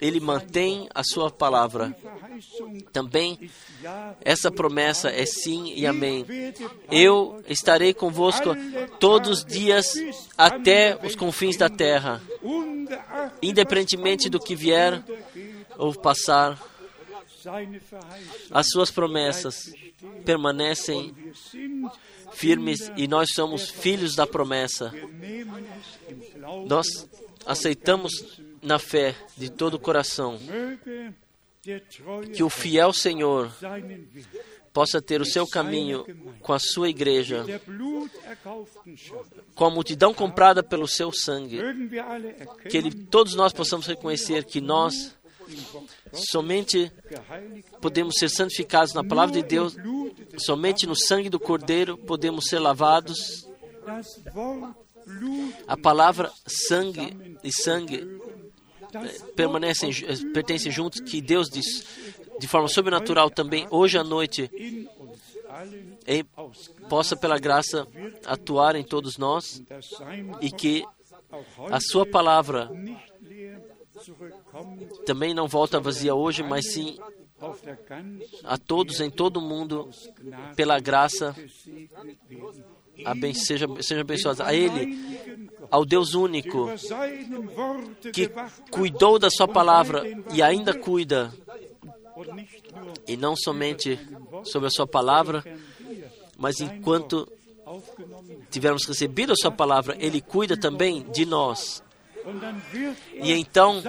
[0.00, 1.96] Ele mantém a sua palavra.
[2.92, 3.38] Também
[4.24, 6.26] essa promessa é sim e amém.
[6.90, 8.48] Eu estarei convosco
[8.98, 9.94] todos os dias
[10.36, 12.20] até os confins da terra,
[13.40, 15.04] independentemente do que vier
[15.80, 16.60] ou passar.
[18.50, 19.72] As suas promessas
[20.24, 21.14] permanecem
[22.32, 24.92] firmes e nós somos filhos da promessa.
[26.66, 27.08] Nós
[27.46, 30.38] aceitamos na fé de todo o coração
[32.34, 33.50] que o fiel Senhor
[34.72, 36.04] possa ter o seu caminho
[36.40, 37.44] com a sua igreja,
[39.54, 41.58] com a multidão comprada pelo seu sangue,
[42.68, 45.16] que ele, todos nós possamos reconhecer que nós
[46.12, 46.92] Somente
[47.80, 49.76] podemos ser santificados na palavra de Deus,
[50.38, 53.46] somente no sangue do Cordeiro podemos ser lavados.
[55.66, 58.20] A palavra sangue e sangue
[58.94, 61.84] eh, permanecem, eh, pertencem juntos, que Deus diz
[62.38, 64.50] de forma sobrenatural também hoje à noite
[66.88, 67.86] possa pela graça
[68.24, 69.62] atuar em todos nós
[70.40, 70.84] e que
[71.70, 72.70] a sua palavra
[75.04, 76.98] também não volta vazia hoje, mas sim
[78.44, 79.88] a todos em todo o mundo,
[80.54, 81.34] pela graça,
[83.34, 84.40] seja, sejam abençoados.
[84.40, 86.68] A Ele, ao Deus único,
[88.12, 88.30] que
[88.70, 91.32] cuidou da Sua palavra e ainda cuida,
[93.08, 93.98] e não somente
[94.44, 95.42] sobre a Sua palavra,
[96.36, 97.26] mas enquanto
[98.50, 101.82] tivermos recebido a Sua palavra, Ele cuida também de nós
[103.14, 103.82] e então,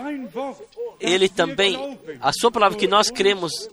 [0.99, 3.69] Ele também, a Sua palavra que nós cremos,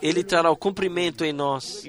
[0.00, 1.84] Ele trará o cumprimento em nós.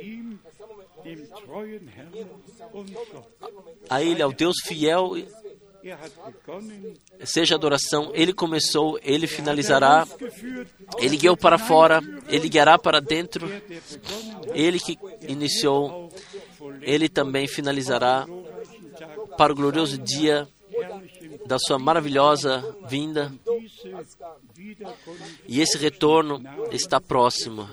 [3.90, 5.14] A Ele, ao Deus fiel,
[7.24, 8.12] seja adoração.
[8.14, 10.08] Ele começou, Ele finalizará.
[11.00, 13.50] Ele guiou para fora, Ele guiará para dentro.
[14.54, 14.98] Ele que
[15.28, 16.10] iniciou,
[16.82, 18.28] Ele também finalizará
[19.38, 20.48] para o glorioso dia
[21.46, 23.32] da sua maravilhosa vinda.
[25.48, 27.68] E esse retorno está próximo.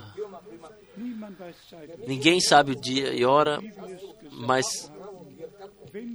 [2.07, 3.61] Ninguém sabe o dia e hora,
[4.33, 4.91] mas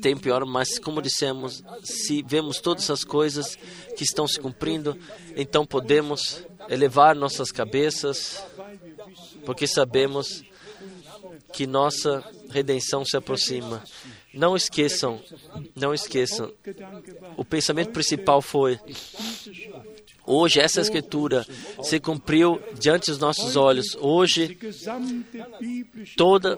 [0.01, 3.55] tempo e hora, mas como dissemos, se vemos todas as coisas
[3.95, 4.97] que estão se cumprindo,
[5.35, 8.43] então podemos elevar nossas cabeças,
[9.45, 10.43] porque sabemos
[11.51, 13.83] que nossa redenção se aproxima.
[14.33, 15.21] Não esqueçam,
[15.75, 16.51] não esqueçam.
[17.37, 18.79] O pensamento principal foi:
[20.25, 21.45] hoje essa escritura
[21.83, 23.95] se cumpriu diante dos nossos olhos.
[23.99, 24.57] Hoje
[26.17, 26.57] toda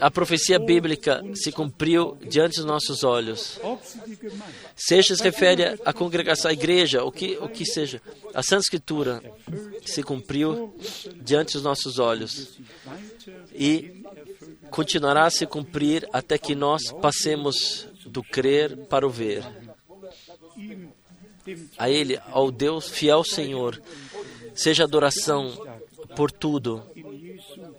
[0.00, 3.60] a profecia bíblica se cumpriu diante dos nossos olhos.
[4.74, 8.00] Seja se refere à congregação, à igreja, o que o que seja,
[8.32, 9.22] a Santa Escritura
[9.84, 10.74] se cumpriu
[11.16, 12.58] diante dos nossos olhos.
[13.54, 13.99] E
[14.70, 19.44] continuará a se cumprir até que nós passemos do crer para o ver.
[21.78, 23.80] A Ele, ao Deus fiel Senhor,
[24.54, 25.52] seja adoração
[26.16, 26.84] por tudo,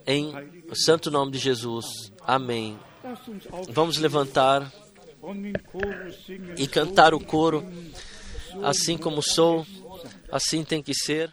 [0.05, 0.33] em
[0.69, 1.85] o santo nome de Jesus.
[2.21, 2.77] Amém.
[3.69, 4.71] Vamos levantar
[6.57, 7.65] e cantar o coro,
[8.63, 9.65] assim como sou,
[10.31, 11.31] assim tem que ser.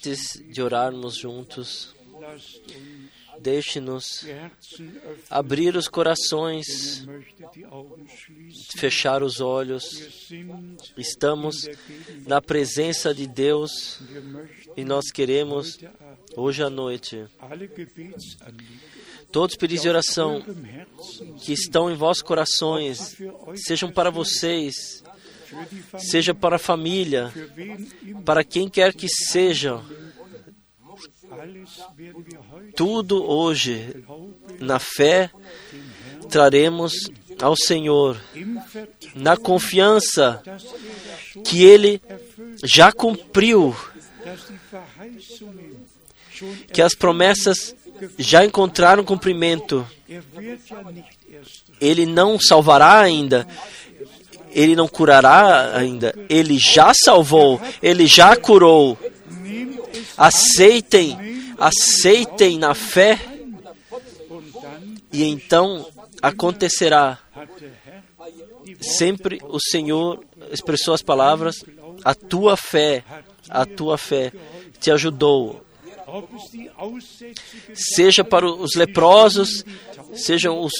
[0.00, 1.94] Antes de orarmos juntos,
[3.38, 4.24] deixe-nos
[5.28, 7.06] abrir os corações,
[8.78, 9.84] fechar os olhos.
[10.96, 11.68] Estamos
[12.26, 14.00] na presença de Deus
[14.74, 15.78] e nós queremos,
[16.34, 17.26] hoje à noite,
[19.30, 20.42] todos os pedidos de oração
[21.42, 23.18] que estão em vossos corações,
[23.54, 25.04] sejam para vocês
[25.98, 27.32] seja para a família,
[28.24, 29.80] para quem quer que seja.
[32.74, 34.04] Tudo hoje,
[34.58, 35.30] na fé,
[36.28, 36.92] traremos
[37.40, 38.20] ao Senhor,
[39.14, 40.42] na confiança
[41.44, 42.00] que Ele
[42.62, 43.74] já cumpriu,
[46.72, 47.74] que as promessas
[48.18, 49.86] já encontraram cumprimento.
[51.80, 53.46] Ele não salvará ainda,
[54.52, 56.14] ele não curará ainda.
[56.28, 58.98] Ele já salvou, ele já curou.
[60.16, 61.16] Aceitem,
[61.58, 63.18] aceitem na fé,
[65.12, 65.86] e então
[66.22, 67.18] acontecerá.
[68.80, 70.22] Sempre o Senhor
[70.52, 71.64] expressou as palavras:
[72.04, 73.04] a tua fé,
[73.48, 74.32] a tua fé
[74.78, 75.64] te ajudou.
[77.74, 79.64] Seja para os leprosos,
[80.14, 80.72] sejam os,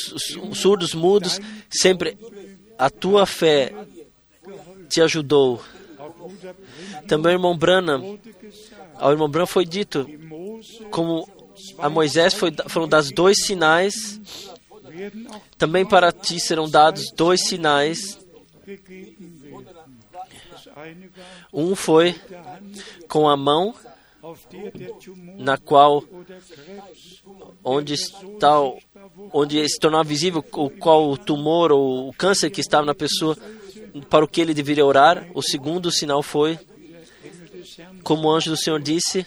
[0.43, 1.41] os surdos mudos,
[1.71, 2.17] sempre
[2.81, 3.75] a tua fé
[4.89, 5.63] te ajudou.
[7.07, 8.19] Também, irmão Branham,
[8.95, 10.07] ao irmão Branham foi dito,
[10.91, 11.29] como
[11.77, 14.19] a Moisés foi, foram dados dois sinais,
[15.59, 18.19] também para ti serão dados dois sinais.
[21.53, 22.19] Um foi
[23.07, 23.75] com a mão
[25.37, 26.03] na qual
[27.63, 28.55] onde está
[29.33, 33.37] onde se tornava visível o qual o tumor ou o câncer que estava na pessoa
[34.09, 35.27] para o que ele deveria orar.
[35.35, 36.59] O segundo sinal foi
[38.03, 39.27] como o anjo do Senhor disse: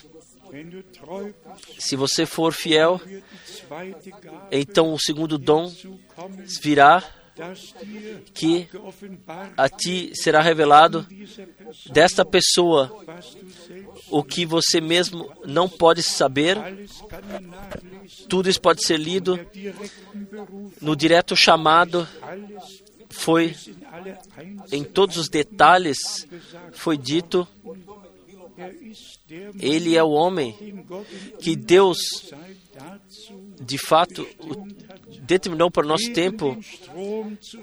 [1.80, 2.99] se você for fiel,
[4.52, 5.72] então o segundo dom
[6.61, 7.03] virá
[8.34, 8.68] que
[9.57, 11.06] a ti será revelado
[11.91, 13.03] desta pessoa
[14.14, 16.56] o que você mesmo não pode saber.
[18.30, 19.40] Tudo isso pode ser lido
[20.80, 22.07] no direto chamado.
[23.10, 23.56] Foi
[24.72, 25.98] em todos os detalhes
[26.73, 27.48] foi dito.
[29.60, 30.85] Ele é o homem
[31.40, 31.98] que Deus
[33.60, 34.27] de fato
[35.22, 36.56] determinou para o nosso tempo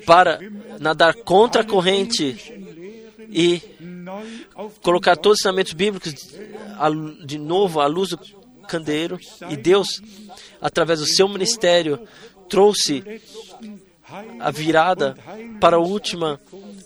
[0.05, 0.41] para
[0.81, 2.37] nadar contra a corrente
[3.31, 3.63] e
[4.83, 6.15] colocar todos os ensinamentos bíblicos
[7.25, 8.19] de novo à luz do
[8.69, 9.19] candeeiro.
[9.49, 10.03] E Deus,
[10.61, 12.07] através do seu ministério,
[12.49, 13.05] trouxe
[14.41, 15.17] a virada
[15.61, 16.39] para o último,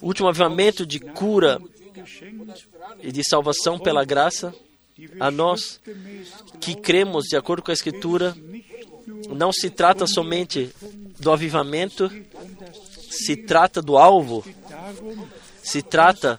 [0.03, 1.61] último avivamento de cura
[3.03, 4.55] e de salvação pela graça
[5.19, 5.81] a nós
[6.61, 8.37] que cremos de acordo com a Escritura
[9.35, 10.71] não se trata somente
[11.19, 12.11] do avivamento,
[13.11, 14.45] se trata do alvo,
[15.65, 16.39] se trata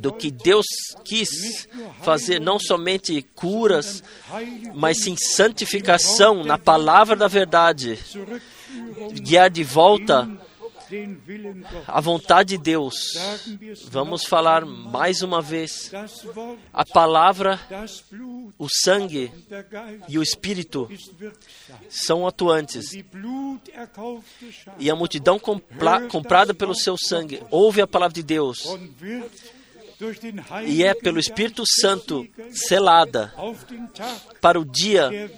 [0.00, 0.66] do que Deus
[1.04, 1.68] quis
[2.02, 4.02] fazer, não somente curas,
[4.74, 7.98] mas sim santificação na palavra da verdade,
[9.22, 10.28] guiar de volta
[11.86, 12.94] a vontade de Deus.
[13.88, 15.90] Vamos falar mais uma vez.
[16.72, 17.60] A palavra,
[18.58, 19.32] o sangue
[20.08, 20.88] e o espírito
[21.88, 22.92] são atuantes.
[24.78, 28.64] E a multidão comprada pelo seu sangue ouve a palavra de Deus
[30.66, 33.32] e é pelo Espírito Santo selada
[34.40, 35.30] para o dia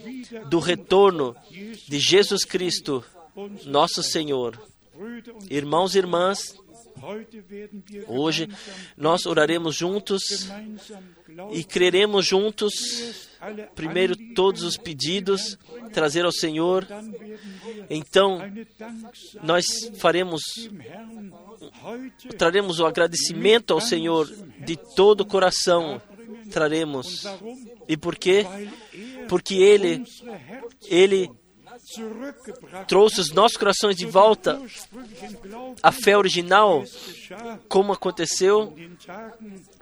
[0.48, 3.04] do retorno de Jesus Cristo,
[3.64, 4.58] nosso Senhor.
[5.50, 6.56] Irmãos e irmãs,
[8.06, 8.48] hoje
[8.96, 10.48] nós oraremos juntos
[11.52, 12.72] e creremos juntos,
[13.74, 15.58] primeiro todos os pedidos,
[15.92, 16.86] trazer ao Senhor.
[17.90, 18.40] Então,
[19.42, 19.66] nós
[19.98, 20.42] faremos,
[22.38, 24.26] traremos o agradecimento ao Senhor
[24.60, 26.00] de todo o coração.
[26.50, 27.24] Traremos.
[27.88, 28.46] E por quê?
[29.28, 30.04] Porque Ele,
[30.88, 31.30] Ele
[32.88, 34.60] trouxe os nossos corações de volta
[35.82, 36.84] à fé original,
[37.68, 38.74] como aconteceu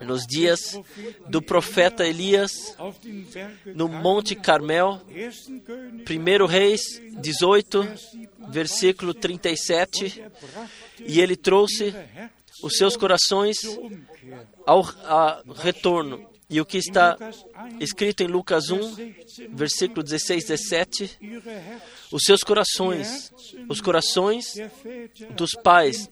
[0.01, 0.79] nos dias
[1.27, 2.75] do profeta Elias
[3.73, 7.87] no Monte Carmel, 1 Reis 18,
[8.49, 10.23] versículo 37,
[10.99, 11.93] e ele trouxe
[12.63, 13.57] os seus corações
[14.65, 14.83] ao,
[15.55, 16.34] retorno.
[16.49, 17.17] E o que está
[17.79, 18.95] escrito em Lucas 1,
[19.49, 21.19] versículo 16, 17,
[22.11, 23.33] os seus corações,
[23.67, 24.53] os corações
[25.35, 26.09] dos pais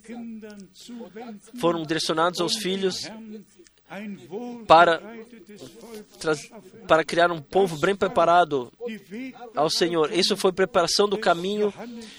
[1.59, 3.09] foram direcionados aos filhos
[4.67, 5.01] para,
[6.87, 8.71] para criar um povo bem preparado
[9.55, 10.11] ao Senhor.
[10.11, 11.71] Isso foi preparação do caminho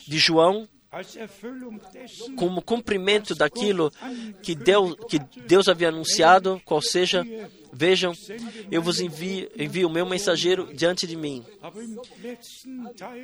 [0.07, 0.69] de João
[2.36, 3.92] como cumprimento daquilo
[4.42, 7.24] que Deus, que Deus havia anunciado, qual seja,
[7.72, 8.12] vejam,
[8.70, 11.44] eu vos envio, envio o meu mensageiro diante de mim.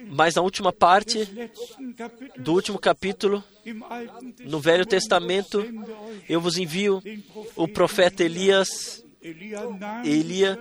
[0.09, 1.29] Mas na última parte
[2.37, 3.43] do último capítulo,
[4.41, 5.65] no Velho Testamento,
[6.29, 7.03] eu vos envio
[7.55, 9.05] o profeta Elias.
[10.03, 10.59] Elia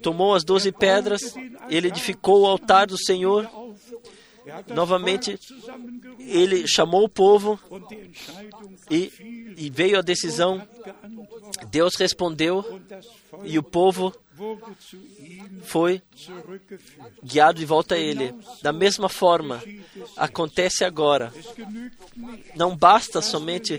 [0.00, 1.34] tomou as doze pedras,
[1.68, 3.46] ele edificou o altar do Senhor
[4.74, 5.38] Novamente,
[6.18, 7.58] ele chamou o povo
[8.90, 10.66] e, e veio a decisão.
[11.70, 12.80] Deus respondeu
[13.44, 14.12] e o povo
[15.62, 16.02] foi
[17.22, 18.34] guiado de volta a ele.
[18.62, 19.62] Da mesma forma,
[20.16, 21.32] acontece agora.
[22.54, 23.78] Não basta somente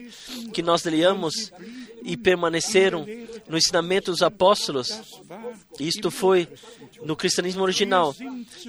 [0.54, 1.52] que nós leamos
[2.04, 3.06] e permaneceram
[3.48, 5.22] no ensinamento dos apóstolos.
[5.80, 6.48] Isto foi
[7.04, 8.16] no cristianismo original.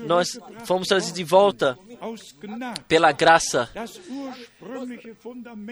[0.05, 1.79] Nós fomos trazidos de volta
[2.87, 3.71] pela graça.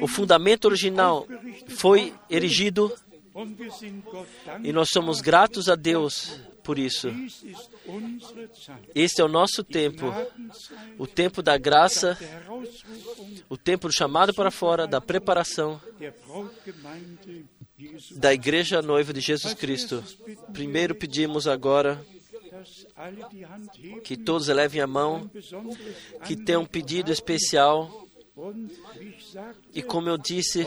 [0.00, 1.26] O fundamento original
[1.68, 2.92] foi erigido
[4.62, 7.08] e nós somos gratos a Deus por isso.
[8.94, 10.06] Este é o nosso tempo,
[10.98, 12.18] o tempo da graça,
[13.48, 15.80] o tempo do chamado para fora, da preparação
[18.12, 20.02] da Igreja Noiva de Jesus Cristo.
[20.52, 22.04] Primeiro pedimos agora
[24.02, 25.30] que todos elevem a mão,
[26.26, 28.06] que tenham um pedido especial.
[29.74, 30.66] E como eu disse,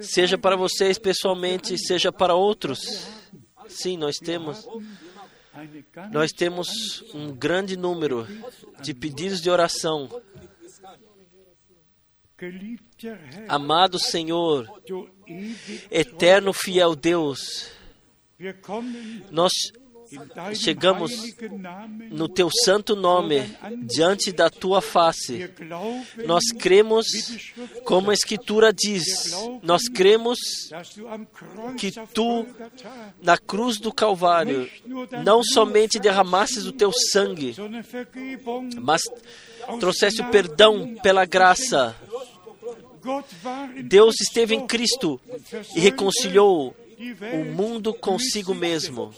[0.00, 3.08] seja para vocês pessoalmente, seja para outros.
[3.68, 4.66] Sim, nós temos
[6.10, 8.26] nós temos um grande número
[8.80, 10.08] de pedidos de oração.
[13.48, 14.68] Amado Senhor,
[15.90, 17.70] eterno fiel Deus,
[19.30, 19.52] nós
[20.54, 21.12] chegamos
[22.10, 25.50] no teu santo nome, diante da tua face.
[26.26, 27.06] Nós cremos,
[27.84, 29.04] como a Escritura diz,
[29.62, 30.38] nós cremos
[31.78, 32.46] que tu,
[33.22, 34.68] na cruz do Calvário,
[35.24, 37.54] não somente derramasses o teu sangue,
[38.80, 39.02] mas
[39.80, 41.96] trouxesse o perdão pela graça.
[43.84, 45.20] Deus esteve em Cristo
[45.74, 46.74] e reconciliou
[47.32, 49.12] o mundo consigo mesmo.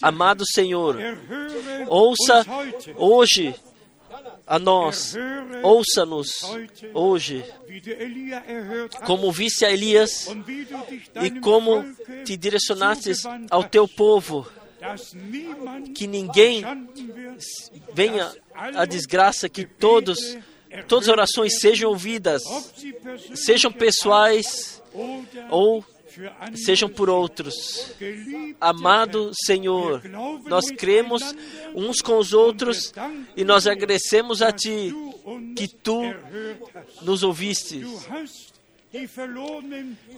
[0.00, 0.96] Amado Senhor,
[1.88, 2.46] ouça
[2.96, 3.54] hoje
[4.46, 5.14] a nós,
[5.62, 6.42] ouça-nos
[6.92, 7.44] hoje,
[9.04, 10.28] como visse a Elias
[11.22, 11.84] e como
[12.24, 14.46] te direcionastes ao teu povo,
[15.94, 16.64] que ninguém
[17.94, 20.18] venha a desgraça, que todos,
[20.88, 22.42] todas as orações sejam ouvidas,
[23.34, 24.82] sejam pessoais
[25.50, 25.84] ou
[26.54, 27.94] sejam por outros.
[28.60, 30.02] Amado Senhor,
[30.46, 31.34] nós cremos
[31.74, 32.92] uns com os outros
[33.36, 34.94] e nós agradecemos a Ti
[35.56, 36.02] que Tu
[37.02, 37.84] nos ouviste.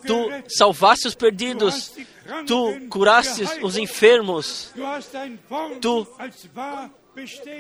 [0.05, 1.95] Tu salvaste os perdidos,
[2.47, 4.73] Tu curaste os enfermos,
[5.81, 6.07] Tu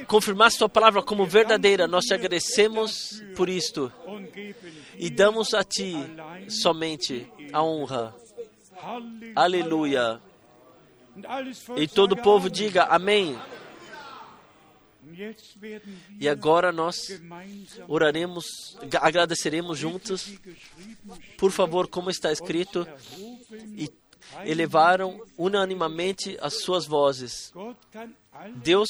[0.09, 1.87] confirmaste Tua palavra como verdadeira.
[1.87, 3.93] Nós te agradecemos por isto
[4.99, 5.95] e damos a Ti
[6.49, 8.24] somente a honra.
[9.35, 10.21] Aleluia.
[11.77, 13.39] E todo o povo diga amém.
[16.19, 16.97] E agora nós
[17.87, 20.33] oraremos, agradeceremos juntos.
[21.39, 22.87] Por favor, como está escrito,
[23.77, 23.89] e
[24.45, 27.53] elevaram unanimamente as suas vozes.
[28.57, 28.89] Deus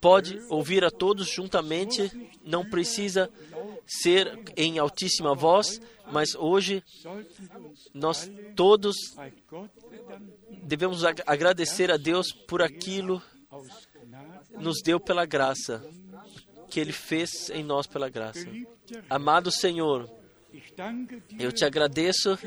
[0.00, 2.10] pode ouvir a todos juntamente,
[2.44, 3.30] não precisa
[3.86, 5.80] ser em altíssima voz,
[6.12, 6.82] mas hoje
[7.94, 8.96] nós todos
[10.62, 13.22] devemos agradecer a Deus por aquilo
[14.58, 15.84] nos deu pela graça,
[16.68, 18.46] que Ele fez em nós pela graça.
[19.08, 20.10] Amado Senhor,
[21.38, 22.38] eu te agradeço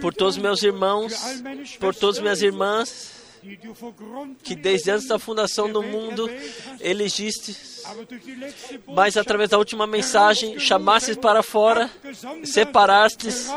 [0.00, 1.14] por todos meus irmãos,
[1.78, 3.25] por todas minhas irmãs,
[4.42, 6.30] que desde antes da fundação do mundo
[6.80, 7.56] elegiste,
[8.86, 11.90] mas através da última mensagem chamastes para fora,
[12.44, 13.48] separastes,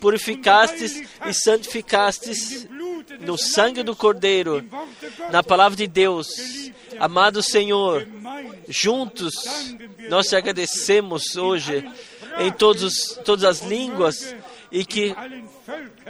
[0.00, 2.68] purificastes e santificastes
[3.20, 4.64] no sangue do Cordeiro,
[5.30, 6.28] na palavra de Deus.
[6.98, 8.06] Amado Senhor,
[8.68, 9.32] juntos
[10.08, 11.84] nós te agradecemos hoje
[12.38, 14.34] em todos, todas as línguas
[14.70, 15.14] e que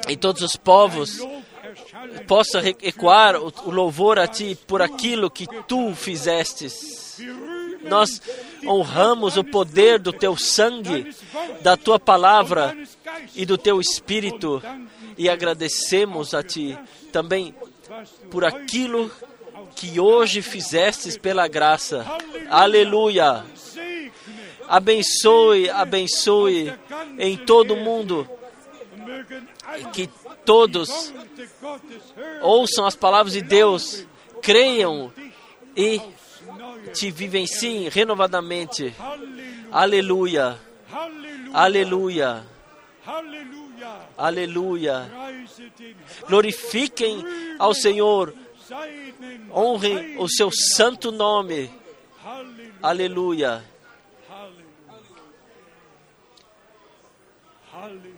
[0.09, 1.19] em todos os povos
[2.27, 7.19] possa ecoar o louvor a Ti por aquilo que Tu fizestes.
[7.85, 8.23] Nós
[8.67, 11.15] honramos o poder do Teu sangue,
[11.61, 12.77] da Tua palavra
[13.35, 14.63] e do Teu Espírito
[15.17, 16.79] e agradecemos a Ti
[17.13, 17.55] também
[18.31, 19.11] por aquilo
[19.75, 22.07] que hoje fizestes pela graça.
[22.49, 23.45] Aleluia!
[24.69, 26.73] Abençoe, abençoe
[27.19, 28.29] em todo o mundo
[29.93, 30.09] que
[30.45, 31.13] todos
[32.43, 34.07] ouçam as palavras de Deus,
[34.43, 35.13] creiam
[35.77, 36.01] e
[36.93, 38.95] te vivenciem renovadamente.
[39.71, 40.59] Aleluia.
[41.53, 42.45] Aleluia.
[44.17, 45.11] Aleluia.
[46.29, 47.25] Glorifiquem
[47.59, 48.35] ao Senhor.
[49.51, 51.71] Honrem o seu santo nome.
[52.83, 53.65] Aleluia.
[57.73, 58.12] Aleluia.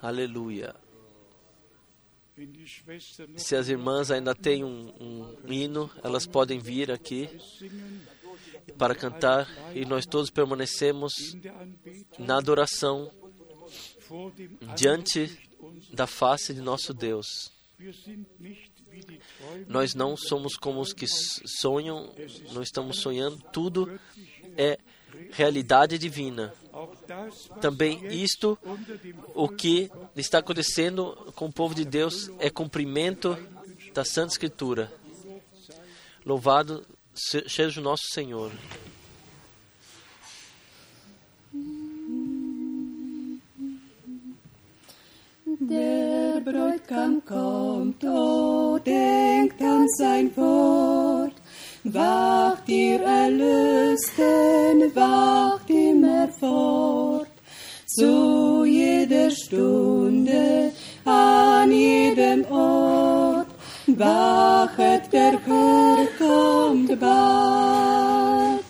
[0.00, 0.74] Aleluia.
[3.36, 7.28] Se as irmãs ainda têm um, um, hino, elas podem vir aqui
[8.78, 11.36] para cantar e nós todos permanecemos
[12.18, 13.10] na adoração
[14.74, 15.38] diante
[15.92, 17.52] da face de nosso Deus.
[19.66, 22.14] Nós não somos como os que sonham,
[22.52, 24.00] não estamos sonhando, tudo
[24.56, 24.78] é
[25.32, 26.54] realidade divina.
[27.60, 28.58] Também isto,
[29.34, 33.36] o que está acontecendo com o povo de Deus, é cumprimento
[33.94, 34.92] da Santa Escritura.
[36.24, 36.84] Louvado
[37.14, 38.52] seja o nosso Senhor.
[45.58, 51.32] Der Bräutigam kommt, oh, denkt an sein Wort.
[51.92, 57.28] Wacht ihr Erlösten, wacht immer fort,
[57.86, 60.72] zu jeder Stunde,
[61.04, 63.46] an jedem Ort,
[63.86, 68.64] wachet, der Herr kommt bald.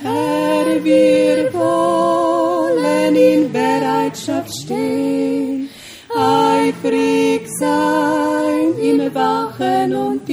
[0.00, 3.14] Herr, wir wollen
[3.50, 5.68] bereit Bereitschaft stehen,
[6.16, 10.23] eifrig sein im Wachen und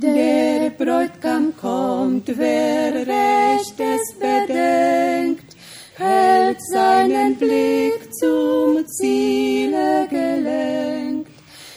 [0.02, 5.54] Der Bräutigam kommt, wer Rechtes bedenkt,
[5.96, 11.30] hält seinen Blick zum Ziele gelenkt,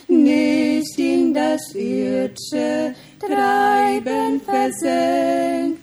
[0.07, 5.82] nicht in das irdische Treiben versenkt,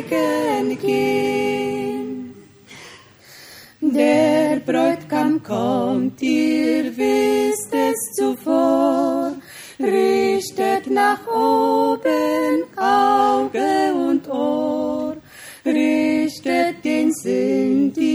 [4.65, 9.33] Bräutigam kommt, ihr wisst es zuvor,
[9.79, 15.15] richtet nach oben Auge und Ohr,
[15.65, 18.10] richtet den Sinn, die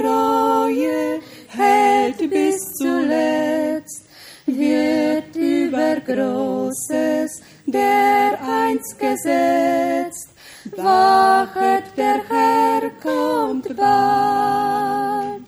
[0.00, 4.06] Treue hält bis zuletzt,
[4.46, 10.30] wird über Großes der einst gesetzt.
[10.76, 15.44] Wachet, der Herr kommt bald.